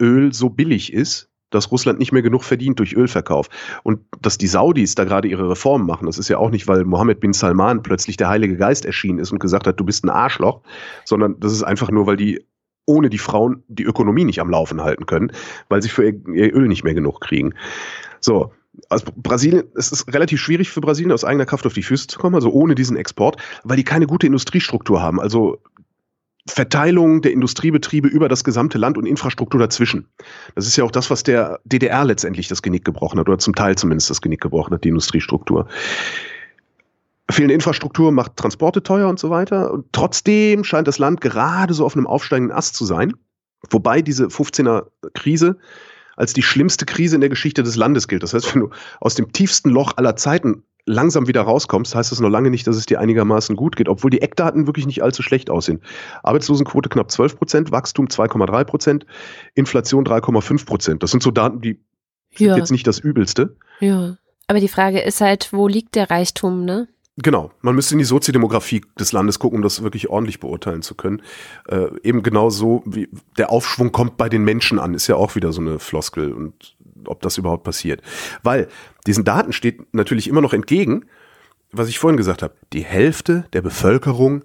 [0.00, 3.48] Öl so billig ist, dass Russland nicht mehr genug verdient durch Ölverkauf.
[3.82, 6.84] Und dass die Saudis da gerade ihre Reformen machen, das ist ja auch nicht, weil
[6.84, 10.10] Mohammed bin Salman plötzlich der Heilige Geist erschienen ist und gesagt hat, du bist ein
[10.10, 10.62] Arschloch,
[11.04, 12.44] sondern das ist einfach nur, weil die
[12.92, 15.32] ohne die Frauen die Ökonomie nicht am Laufen halten können,
[15.68, 17.54] weil sie für ihr Öl nicht mehr genug kriegen.
[18.20, 18.52] So,
[18.88, 22.18] also Brasilien, es ist relativ schwierig für Brasilien aus eigener Kraft auf die Füße zu
[22.18, 25.20] kommen, also ohne diesen Export, weil die keine gute Industriestruktur haben.
[25.20, 25.58] Also
[26.48, 30.08] Verteilung der Industriebetriebe über das gesamte Land und Infrastruktur dazwischen.
[30.54, 33.54] Das ist ja auch das, was der DDR letztendlich das Genick gebrochen hat, oder zum
[33.54, 35.68] Teil zumindest das Genick gebrochen hat, die Industriestruktur.
[37.32, 39.72] Fehlende Infrastruktur macht Transporte teuer und so weiter.
[39.72, 43.14] Und trotzdem scheint das Land gerade so auf einem aufsteigenden Ast zu sein.
[43.70, 45.58] Wobei diese 15er Krise
[46.16, 48.22] als die schlimmste Krise in der Geschichte des Landes gilt.
[48.22, 48.70] Das heißt, wenn du
[49.00, 52.76] aus dem tiefsten Loch aller Zeiten langsam wieder rauskommst, heißt das noch lange nicht, dass
[52.76, 55.80] es dir einigermaßen gut geht, obwohl die Eckdaten wirklich nicht allzu schlecht aussehen.
[56.22, 59.06] Arbeitslosenquote knapp 12 Prozent, Wachstum 2,3 Prozent,
[59.54, 61.02] Inflation 3,5 Prozent.
[61.02, 61.80] Das sind so Daten, die
[62.32, 62.48] ja.
[62.50, 63.56] sind jetzt nicht das Übelste.
[63.80, 64.16] Ja.
[64.48, 66.88] Aber die Frage ist halt, wo liegt der Reichtum, ne?
[67.18, 70.94] Genau, man müsste in die Soziodemografie des Landes gucken, um das wirklich ordentlich beurteilen zu
[70.94, 71.20] können.
[71.68, 75.34] Äh, eben genau so, wie der Aufschwung kommt bei den Menschen an, ist ja auch
[75.34, 76.74] wieder so eine Floskel und
[77.06, 78.00] ob das überhaupt passiert.
[78.42, 78.68] Weil
[79.06, 81.04] diesen Daten steht natürlich immer noch entgegen,
[81.70, 84.44] was ich vorhin gesagt habe, die Hälfte der Bevölkerung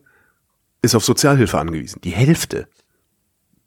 [0.81, 2.01] ist auf Sozialhilfe angewiesen.
[2.03, 2.67] Die Hälfte.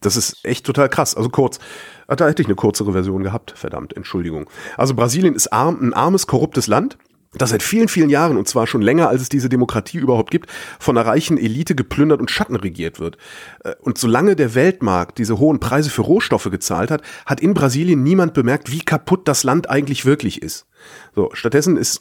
[0.01, 1.15] Das ist echt total krass.
[1.15, 1.59] Also kurz,
[2.07, 3.53] ah, da hätte ich eine kürzere Version gehabt.
[3.57, 4.49] Verdammt, Entschuldigung.
[4.77, 6.99] Also Brasilien ist arm, ein armes, korruptes Land
[7.33, 10.51] das seit vielen, vielen Jahren, und zwar schon länger, als es diese Demokratie überhaupt gibt,
[10.81, 13.19] von einer reichen Elite geplündert und Schatten regiert wird.
[13.65, 18.03] Äh, und solange der Weltmarkt diese hohen Preise für Rohstoffe gezahlt hat, hat in Brasilien
[18.03, 20.67] niemand bemerkt, wie kaputt das Land eigentlich wirklich ist.
[21.15, 22.01] So, stattdessen ist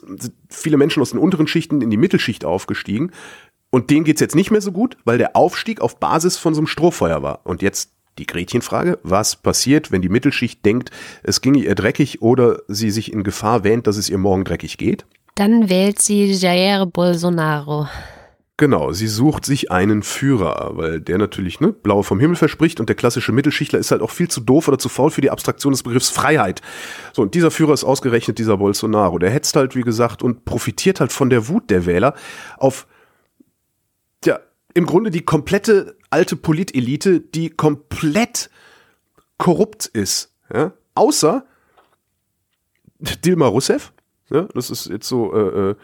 [0.50, 3.12] viele Menschen aus den unteren Schichten in die Mittelschicht aufgestiegen.
[3.70, 6.62] Und denen geht's jetzt nicht mehr so gut, weil der Aufstieg auf Basis von so
[6.62, 7.42] einem Strohfeuer war.
[7.44, 10.90] Und jetzt die Gretchenfrage, was passiert, wenn die Mittelschicht denkt,
[11.22, 14.78] es ginge ihr dreckig oder sie sich in Gefahr wähnt, dass es ihr morgen dreckig
[14.78, 15.06] geht?
[15.40, 17.88] Dann wählt sie Jair Bolsonaro.
[18.58, 22.90] Genau, sie sucht sich einen Führer, weil der natürlich ne, blau vom Himmel verspricht und
[22.90, 25.72] der klassische Mittelschichtler ist halt auch viel zu doof oder zu faul für die Abstraktion
[25.72, 26.62] des Begriffs Freiheit.
[27.14, 29.18] So, und dieser Führer ist ausgerechnet dieser Bolsonaro.
[29.18, 32.16] Der hetzt halt, wie gesagt, und profitiert halt von der Wut der Wähler
[32.58, 32.86] auf,
[34.26, 34.42] ja,
[34.74, 38.50] im Grunde die komplette alte Politelite, die komplett
[39.38, 40.36] korrupt ist.
[40.54, 40.74] Ja?
[40.96, 41.46] Außer
[43.24, 43.94] Dilma Rousseff,
[44.30, 44.48] Ne?
[44.54, 45.76] Das ist jetzt so, äh, äh,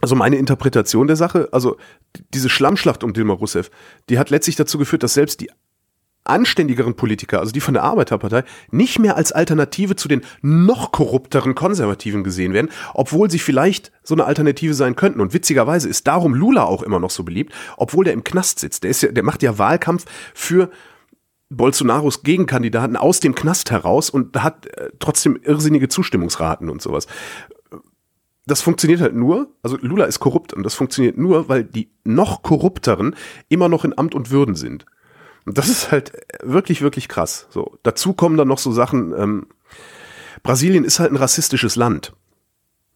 [0.00, 1.48] also meine Interpretation der Sache.
[1.52, 1.76] Also
[2.34, 3.70] diese Schlammschlacht um Dilma Rousseff,
[4.08, 5.50] die hat letztlich dazu geführt, dass selbst die
[6.24, 11.54] anständigeren Politiker, also die von der Arbeiterpartei, nicht mehr als Alternative zu den noch korrupteren
[11.54, 15.20] Konservativen gesehen werden, obwohl sie vielleicht so eine Alternative sein könnten.
[15.20, 18.82] Und witzigerweise ist darum Lula auch immer noch so beliebt, obwohl der im Knast sitzt.
[18.82, 20.70] Der ist ja, der macht ja Wahlkampf für
[21.50, 27.06] Bolsonaros Gegenkandidaten aus dem Knast heraus und hat äh, trotzdem irrsinnige Zustimmungsraten und sowas.
[28.46, 32.42] Das funktioniert halt nur, also Lula ist korrupt und das funktioniert nur, weil die noch
[32.42, 33.14] korrupteren
[33.48, 34.86] immer noch in Amt und Würden sind.
[35.44, 37.46] Und das ist halt wirklich, wirklich krass.
[37.50, 39.46] So, dazu kommen dann noch so Sachen, ähm,
[40.42, 42.12] Brasilien ist halt ein rassistisches Land.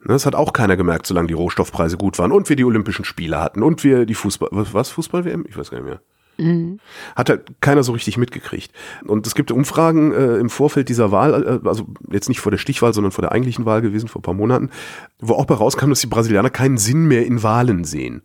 [0.00, 3.04] Ne, das hat auch keiner gemerkt, solange die Rohstoffpreise gut waren und wir die Olympischen
[3.04, 5.44] Spiele hatten und wir die Fußball, was, Fußball-WM?
[5.48, 6.00] Ich weiß gar nicht mehr.
[6.36, 6.80] Mhm.
[7.16, 8.72] Hat halt keiner so richtig mitgekriegt.
[9.06, 12.58] Und es gibt Umfragen äh, im Vorfeld dieser Wahl, äh, also jetzt nicht vor der
[12.58, 14.70] Stichwahl, sondern vor der eigentlichen Wahl gewesen, vor ein paar Monaten,
[15.18, 18.22] wo auch bei rauskam, dass die Brasilianer keinen Sinn mehr in Wahlen sehen.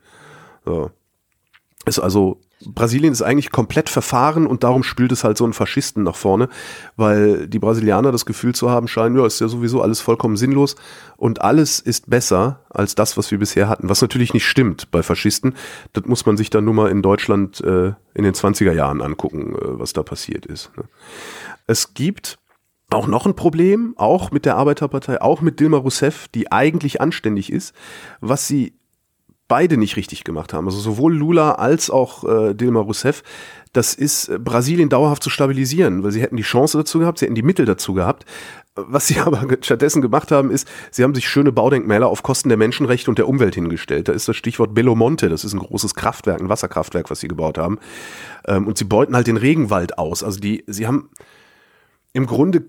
[0.66, 0.92] So.
[1.86, 6.04] Ist also Brasilien ist eigentlich komplett verfahren und darum spült es halt so einen Faschisten
[6.04, 6.50] nach vorne,
[6.98, 10.76] weil die Brasilianer das Gefühl zu haben scheinen, ja, ist ja sowieso alles vollkommen sinnlos
[11.16, 13.88] und alles ist besser als das, was wir bisher hatten.
[13.88, 15.56] Was natürlich nicht stimmt bei Faschisten.
[15.94, 19.56] Das muss man sich dann nur mal in Deutschland äh, in den 20er Jahren angucken,
[19.56, 20.72] äh, was da passiert ist.
[20.76, 20.84] Ne?
[21.66, 22.40] Es gibt
[22.90, 27.52] auch noch ein Problem, auch mit der Arbeiterpartei, auch mit Dilma Rousseff, die eigentlich anständig
[27.52, 27.74] ist,
[28.20, 28.79] was sie
[29.50, 30.68] beide nicht richtig gemacht haben.
[30.68, 33.24] Also sowohl Lula als auch äh, Dilma Rousseff,
[33.74, 37.26] das ist äh, Brasilien dauerhaft zu stabilisieren, weil sie hätten die Chance dazu gehabt, sie
[37.26, 38.26] hätten die Mittel dazu gehabt.
[38.76, 42.58] Was sie aber stattdessen gemacht haben, ist, sie haben sich schöne Baudenkmäler auf Kosten der
[42.58, 44.08] Menschenrechte und der Umwelt hingestellt.
[44.08, 47.28] Da ist das Stichwort Belo Monte, das ist ein großes Kraftwerk, ein Wasserkraftwerk, was sie
[47.28, 47.80] gebaut haben.
[48.48, 50.24] Ähm, und sie beuten halt den Regenwald aus.
[50.24, 51.10] Also die, sie haben
[52.14, 52.66] im Grunde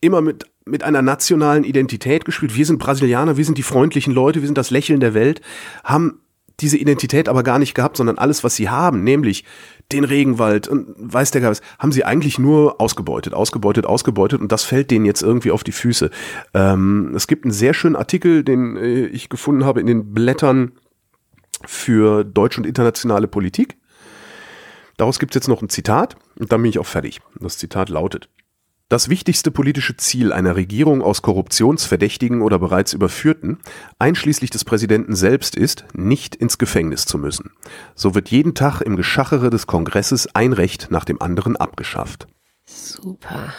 [0.00, 2.56] immer mit, mit einer nationalen Identität gespielt.
[2.56, 5.40] Wir sind Brasilianer, wir sind die freundlichen Leute, wir sind das Lächeln der Welt,
[5.84, 6.20] haben
[6.60, 9.44] diese Identität aber gar nicht gehabt, sondern alles, was sie haben, nämlich
[9.92, 14.64] den Regenwald und weiß der Geist, haben sie eigentlich nur ausgebeutet, ausgebeutet, ausgebeutet und das
[14.64, 16.10] fällt denen jetzt irgendwie auf die Füße.
[16.54, 20.72] Ähm, es gibt einen sehr schönen Artikel, den äh, ich gefunden habe in den Blättern
[21.66, 23.76] für deutsche und internationale Politik.
[24.96, 27.20] Daraus gibt es jetzt noch ein Zitat und dann bin ich auch fertig.
[27.40, 28.28] Das Zitat lautet,
[28.90, 33.60] Das wichtigste politische Ziel einer Regierung aus Korruptionsverdächtigen oder bereits Überführten,
[34.00, 37.52] einschließlich des Präsidenten selbst, ist, nicht ins Gefängnis zu müssen.
[37.94, 42.26] So wird jeden Tag im Geschachere des Kongresses ein Recht nach dem anderen abgeschafft.
[42.66, 43.54] Super.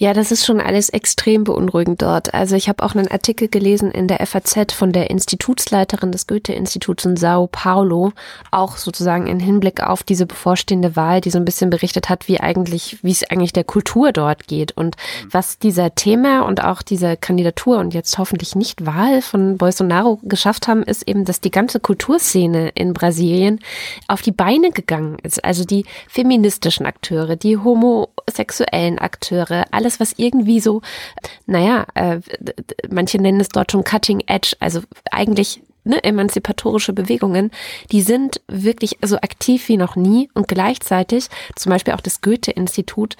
[0.00, 2.32] Ja, das ist schon alles extrem beunruhigend dort.
[2.32, 7.04] Also ich habe auch einen Artikel gelesen in der FAZ von der Institutsleiterin des Goethe-Instituts
[7.04, 8.12] in Sao Paulo,
[8.52, 12.38] auch sozusagen in Hinblick auf diese bevorstehende Wahl, die so ein bisschen berichtet hat, wie
[12.38, 14.94] eigentlich, wie es eigentlich der Kultur dort geht und
[15.28, 20.68] was dieser Thema und auch diese Kandidatur und jetzt hoffentlich nicht Wahl von Bolsonaro geschafft
[20.68, 23.58] haben, ist eben, dass die ganze Kulturszene in Brasilien
[24.06, 25.44] auf die Beine gegangen ist.
[25.44, 30.82] Also die feministischen Akteure, die homosexuellen Akteure, alle alles, was irgendwie so,
[31.46, 32.20] naja, äh,
[32.90, 37.50] manche nennen es dort schon Cutting Edge, also eigentlich ne, emanzipatorische Bewegungen,
[37.90, 43.16] die sind wirklich so aktiv wie noch nie und gleichzeitig zum Beispiel auch das Goethe-Institut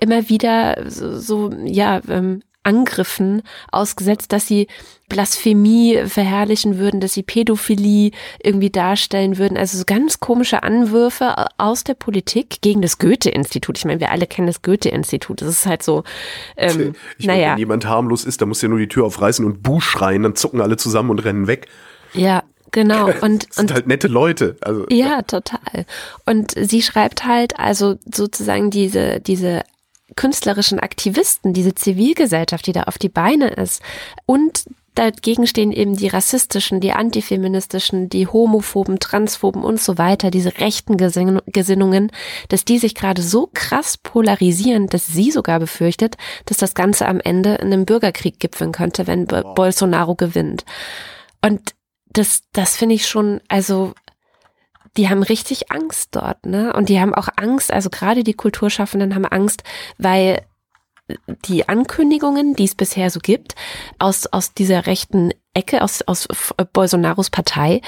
[0.00, 4.68] immer wieder so, so ja, ähm, Angriffen ausgesetzt, dass sie
[5.08, 9.56] Blasphemie verherrlichen würden, dass sie Pädophilie irgendwie darstellen würden.
[9.56, 13.78] Also so ganz komische Anwürfe aus der Politik gegen das Goethe-Institut.
[13.78, 15.42] Ich meine, wir alle kennen das Goethe-Institut.
[15.42, 16.04] Das ist halt so,
[16.56, 17.40] ähm, ich naja.
[17.40, 20.22] Meine, wenn jemand harmlos ist, da muss ja nur die Tür aufreißen und Buh schreien,
[20.22, 21.66] dann zucken alle zusammen und rennen weg.
[22.14, 22.42] Ja,
[22.74, 23.10] Genau.
[23.20, 24.56] Und, das sind und, halt nette Leute.
[24.62, 25.84] Also, ja, ja, total.
[26.24, 29.60] Und sie schreibt halt also sozusagen diese, diese
[30.16, 33.82] künstlerischen Aktivisten, diese Zivilgesellschaft, die da auf die Beine ist
[34.26, 40.58] und dagegen stehen eben die rassistischen, die antifeministischen, die homophoben, transphoben und so weiter, diese
[40.58, 42.12] rechten Gesinnungen,
[42.48, 47.20] dass die sich gerade so krass polarisieren, dass sie sogar befürchtet, dass das Ganze am
[47.20, 50.64] Ende in einem Bürgerkrieg gipfeln könnte, wenn Bolsonaro gewinnt.
[51.40, 51.74] Und
[52.12, 53.94] das, das finde ich schon, also
[54.96, 56.72] die haben richtig Angst dort, ne?
[56.72, 59.62] Und die haben auch Angst, also gerade die Kulturschaffenden haben Angst,
[59.98, 60.44] weil
[61.46, 63.54] die Ankündigungen, die es bisher so gibt,
[63.98, 66.28] aus, aus dieser rechten Ecke, aus, aus
[66.72, 67.82] Bolsonaros Partei,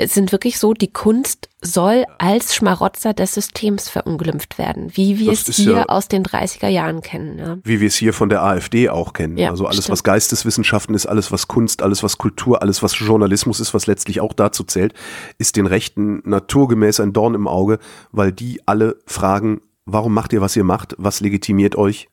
[0.00, 5.48] sind wirklich so, die Kunst soll als Schmarotzer des Systems verunglimpft werden, wie wir das
[5.48, 7.38] es hier ja, aus den 30er Jahren kennen.
[7.38, 7.58] Ja.
[7.64, 9.36] Wie wir es hier von der AfD auch kennen.
[9.36, 9.92] Ja, also alles, stimmt.
[9.94, 14.20] was Geisteswissenschaften ist, alles, was Kunst, alles, was Kultur, alles, was Journalismus ist, was letztlich
[14.20, 14.94] auch dazu zählt,
[15.38, 17.80] ist den Rechten naturgemäß ein Dorn im Auge,
[18.12, 22.08] weil die alle fragen, warum macht ihr, was ihr macht, was legitimiert euch,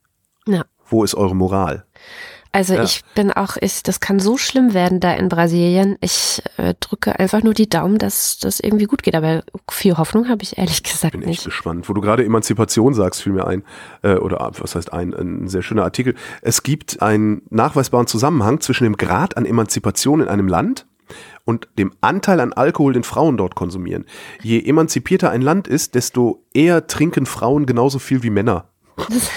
[0.47, 0.63] ja.
[0.87, 1.85] Wo ist eure Moral?
[2.55, 2.83] Also ja.
[2.83, 5.97] ich bin auch, ich, das kann so schlimm werden da in Brasilien.
[5.99, 9.13] Ich äh, drücke einfach nur die Daumen, dass das irgendwie gut geht.
[9.13, 11.25] Aber viel Hoffnung habe ich ehrlich gesagt bin nicht.
[11.25, 11.89] Bin echt gespannt.
[11.89, 13.63] Wo du gerade Emanzipation sagst, fiel mir ein,
[14.03, 16.15] äh, oder was heißt ein, ein sehr schöner Artikel.
[16.41, 20.85] Es gibt einen nachweisbaren Zusammenhang zwischen dem Grad an Emanzipation in einem Land
[21.43, 24.05] und dem Anteil an Alkohol, den Frauen dort konsumieren.
[24.41, 28.69] Je emanzipierter ein Land ist, desto eher trinken Frauen genauso viel wie Männer.
[28.97, 29.29] Das,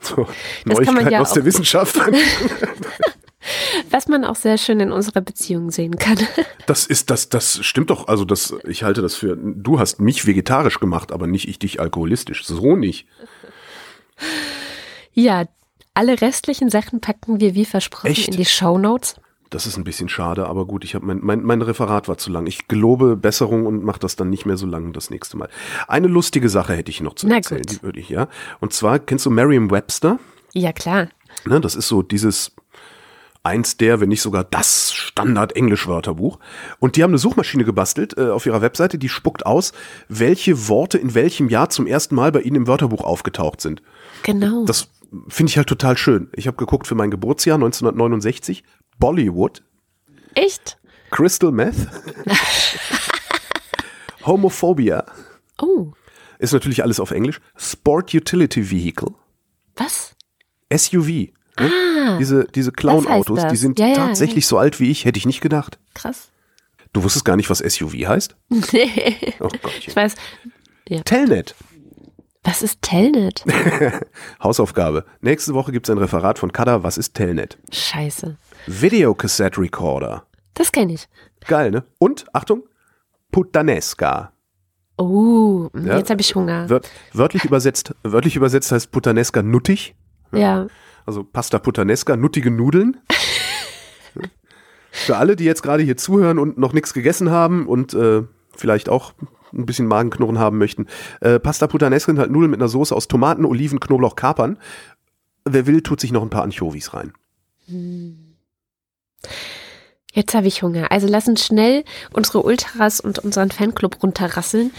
[0.00, 0.26] so,
[0.64, 1.98] das kann man ja aus der Wissenschaft.
[3.90, 6.18] Was man auch sehr schön in unserer Beziehung sehen kann.
[6.66, 8.08] Das ist, das, das stimmt doch.
[8.08, 11.80] Also das, ich halte das für, du hast mich vegetarisch gemacht, aber nicht ich dich
[11.80, 12.44] alkoholistisch.
[12.44, 13.06] So nicht.
[15.14, 15.46] Ja,
[15.94, 18.28] alle restlichen Sachen packen wir wie versprochen Echt?
[18.28, 19.16] in die Show Notes.
[19.50, 22.30] Das ist ein bisschen schade, aber gut, ich habe mein, mein, mein Referat war zu
[22.30, 22.46] lang.
[22.46, 25.48] Ich gelobe Besserung und mache das dann nicht mehr so lang das nächste Mal.
[25.86, 28.28] Eine lustige Sache hätte ich noch zu Na erzählen, die würde ich, ja.
[28.60, 30.18] Und zwar, kennst du Merriam-Webster?
[30.52, 31.08] Ja, klar.
[31.46, 32.52] Ne, das ist so dieses
[33.42, 36.38] eins der, wenn nicht sogar das Standard-Englisch-Wörterbuch.
[36.78, 39.72] Und die haben eine Suchmaschine gebastelt äh, auf ihrer Webseite, die spuckt aus,
[40.08, 43.82] welche Worte in welchem Jahr zum ersten Mal bei ihnen im Wörterbuch aufgetaucht sind.
[44.22, 44.64] Genau.
[44.64, 44.88] Das
[45.28, 46.28] finde ich halt total schön.
[46.34, 48.64] Ich habe geguckt für mein Geburtsjahr 1969,
[48.98, 49.62] Bollywood.
[50.34, 50.78] Echt?
[51.10, 51.88] Crystal Meth.
[54.24, 55.04] Homophobia.
[55.60, 55.92] Oh.
[56.38, 57.40] Ist natürlich alles auf Englisch.
[57.56, 59.14] Sport Utility Vehicle.
[59.76, 60.14] Was?
[60.72, 61.32] SUV.
[61.58, 61.58] Ne?
[61.58, 64.48] Ah, diese diese Clown-Autos, die sind ja, tatsächlich ja.
[64.48, 65.78] so alt wie ich, hätte ich nicht gedacht.
[65.94, 66.30] Krass.
[66.92, 68.36] Du wusstest gar nicht, was SUV heißt?
[68.72, 69.34] Nee.
[69.40, 69.82] Oh Gottchen.
[69.86, 70.14] Ich weiß.
[70.88, 71.02] Ja.
[71.02, 71.54] Telnet.
[72.48, 73.44] Was ist Telnet?
[74.42, 75.04] Hausaufgabe.
[75.20, 76.82] Nächste Woche gibt es ein Referat von Kada.
[76.82, 77.58] Was ist Telnet?
[77.70, 78.38] Scheiße.
[78.66, 80.24] Videocassette Recorder.
[80.54, 81.10] Das kenne ich.
[81.46, 81.84] Geil, ne?
[81.98, 82.62] Und, Achtung,
[83.32, 84.32] Puttanesca.
[84.96, 86.70] Oh, ja, jetzt habe ich Hunger.
[86.70, 89.94] Wört, wörtlich übersetzt, wörtlich übersetzt heißt Puttanesca nuttig.
[90.32, 90.68] Ja.
[91.04, 92.96] Also Pasta Puttanesca, nuttige Nudeln.
[94.90, 98.22] Für alle, die jetzt gerade hier zuhören und noch nichts gegessen haben und äh,
[98.56, 99.12] vielleicht auch
[99.52, 100.86] ein bisschen Magenknurren haben möchten.
[101.20, 104.58] Äh, Pasta Puttanesca sind halt Nudeln mit einer Soße aus Tomaten, Oliven, Knoblauch, Kapern.
[105.44, 107.12] Wer will, tut sich noch ein paar Anchovies rein.
[107.66, 108.28] Hm.
[110.18, 110.90] Jetzt habe ich Hunger.
[110.90, 114.72] Also lass uns schnell unsere Ultras und unseren Fanclub runterrasseln.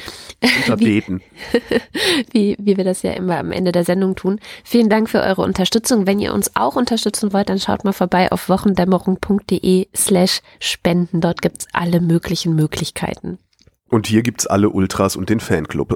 [0.58, 1.22] Unterbeten.
[2.32, 4.40] Wie, wie wir das ja immer am Ende der Sendung tun.
[4.64, 6.08] Vielen Dank für eure Unterstützung.
[6.08, 11.22] Wenn ihr uns auch unterstützen wollt, dann schaut mal vorbei auf wochendämmerung.de slash spenden.
[11.22, 13.38] Dort gibt's alle möglichen Möglichkeiten.
[13.90, 15.96] Und hier gibt's alle Ultras und den Fanclub.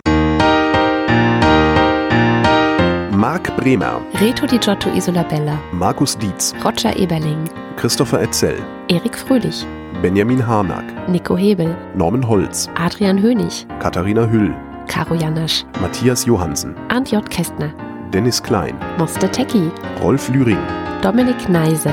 [3.12, 8.56] Marc Bremer, Reto Di Giotto Isolabella, Markus Dietz, Roger Eberling, Christopher Etzel,
[8.90, 9.66] Erik Fröhlich,
[10.02, 14.54] Benjamin Harnack, Nico Hebel, Norman Holz, Adrian Hönig, Katharina Hüll,
[14.88, 17.30] Caro Janasch, Matthias Johansen, Arndt J.
[17.30, 17.74] Kästner,
[18.12, 19.70] Dennis Klein, Moste Tecki,
[20.02, 20.60] Rolf Lühring,
[21.04, 21.92] Dominik Neise,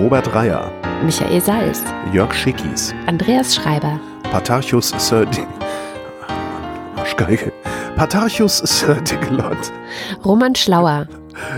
[0.00, 0.72] Robert Reyer,
[1.04, 4.00] Michael Salz, Jörg Schickis, Andreas Schreiber,
[4.32, 5.42] Patarchus Sir D
[6.96, 7.52] Arschgeige.
[7.96, 9.70] Patarchus Sir Diglot,
[10.24, 11.06] Roman Schlauer,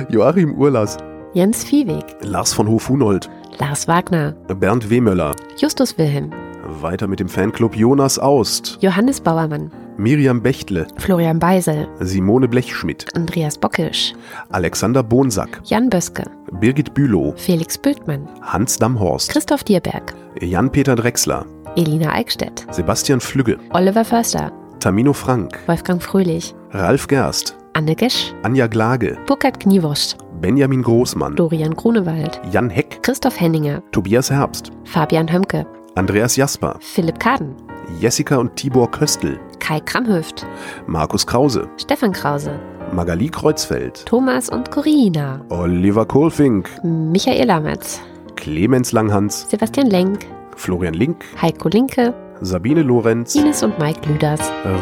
[0.09, 0.97] Joachim Urlas,
[1.35, 5.37] Jens Viehweg, Lars von Hof-Hunold, Lars Wagner, Bernd Wehmöller.
[5.57, 6.33] Justus Wilhelm,
[6.81, 13.57] Weiter mit dem Fanclub Jonas Aust, Johannes Bauermann, Miriam Bechtle, Florian Beisel, Simone Blechschmidt, Andreas
[13.57, 14.14] Bockisch,
[14.49, 21.47] Alexander Bonsack, Jan Böske, Birgit Bülow, Felix Bültmann, Hans Damhorst, Christoph Dierberg, Jan-Peter Drechsler,
[21.77, 28.68] Elina Eickstedt, Sebastian Flügge, Oliver Förster, Tamino Frank, Wolfgang Fröhlich, Ralf Gerst, Anne Gesch, Anja
[28.68, 35.66] Glage, Burkhard Kniewurst, Benjamin Großmann, Dorian Grunewald, Jan Heck, Christoph Henninger, Tobias Herbst, Fabian Hömke,
[35.97, 37.57] Andreas Jasper, Philipp Kaden,
[37.99, 40.47] Jessica und Tibor Köstl, Kai Kramhöft,
[40.87, 42.61] Markus Krause, Stefan Krause,
[42.93, 48.01] Magali Kreuzfeld, Thomas und Corina, Oliver Kohlfink, Michael Ametz,
[48.37, 54.40] Clemens Langhans, Sebastian Lenk, Florian Link, Heiko Linke, Sabine Lorenz, Ines und Mike Lüders,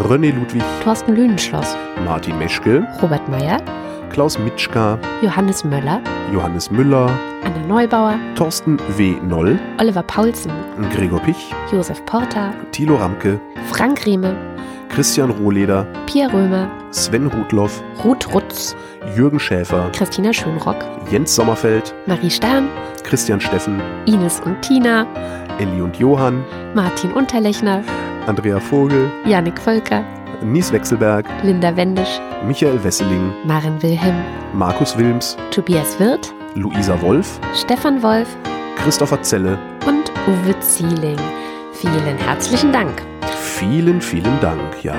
[0.08, 3.60] René Ludwig, Thorsten Lüdenschloss, Martin Meschke, Robert Meyer,
[4.10, 6.00] Klaus Mitschka, Johannes Möller,
[6.32, 7.10] Johannes Müller,
[7.44, 9.16] Anna Neubauer, Thorsten W.
[9.26, 10.52] Noll, Oliver Paulsen,
[10.94, 14.36] Gregor Pich, Josef Porter, Thilo Ramke, Frank Rieme,
[14.90, 18.76] Christian Rohleder, Pierre Römer, Sven Rudloff, Ruth Rutz,
[19.16, 20.76] Jürgen Schäfer, Christina Schönrock,
[21.10, 22.68] Jens Sommerfeld, Marie Stern,
[23.02, 25.06] Christian Steffen, Ines und Tina,
[25.62, 26.44] Elli und Johann,
[26.74, 27.84] Martin Unterlechner,
[28.26, 30.04] Andrea Vogel, Janik Völker,
[30.42, 34.16] Nies Wechselberg, Linda Wendisch, Michael Wesseling, Maren Wilhelm,
[34.52, 38.26] Markus Wilms, Tobias Wirth, Luisa Wolf, Stefan Wolf
[38.82, 39.56] Christopher Zelle.
[39.86, 41.18] und Uwe Zieling.
[41.74, 43.00] Vielen herzlichen Dank.
[43.40, 44.94] Vielen, vielen Dank, ja.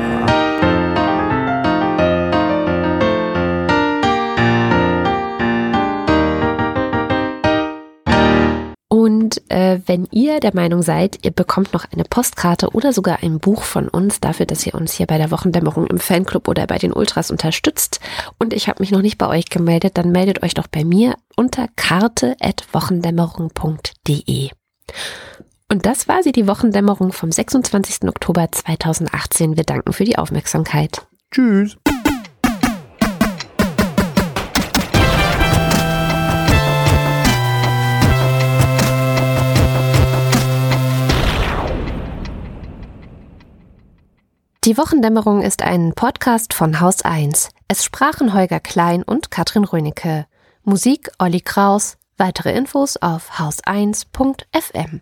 [9.33, 13.39] Und äh, wenn ihr der Meinung seid, ihr bekommt noch eine Postkarte oder sogar ein
[13.39, 16.77] Buch von uns dafür, dass ihr uns hier bei der Wochendämmerung im Fanclub oder bei
[16.77, 17.99] den Ultras unterstützt
[18.37, 21.15] und ich habe mich noch nicht bei euch gemeldet, dann meldet euch doch bei mir
[21.35, 24.49] unter karte.wochendämmerung.de.
[25.69, 28.07] Und das war sie, die Wochendämmerung vom 26.
[28.07, 29.57] Oktober 2018.
[29.57, 31.07] Wir danken für die Aufmerksamkeit.
[31.31, 31.75] Tschüss.
[44.65, 47.49] Die Wochendämmerung ist ein Podcast von Haus 1.
[47.67, 50.25] Es sprachen Holger Klein und Katrin Rönecke.
[50.63, 51.97] Musik Olli Kraus.
[52.15, 55.01] Weitere Infos auf haus1.fm.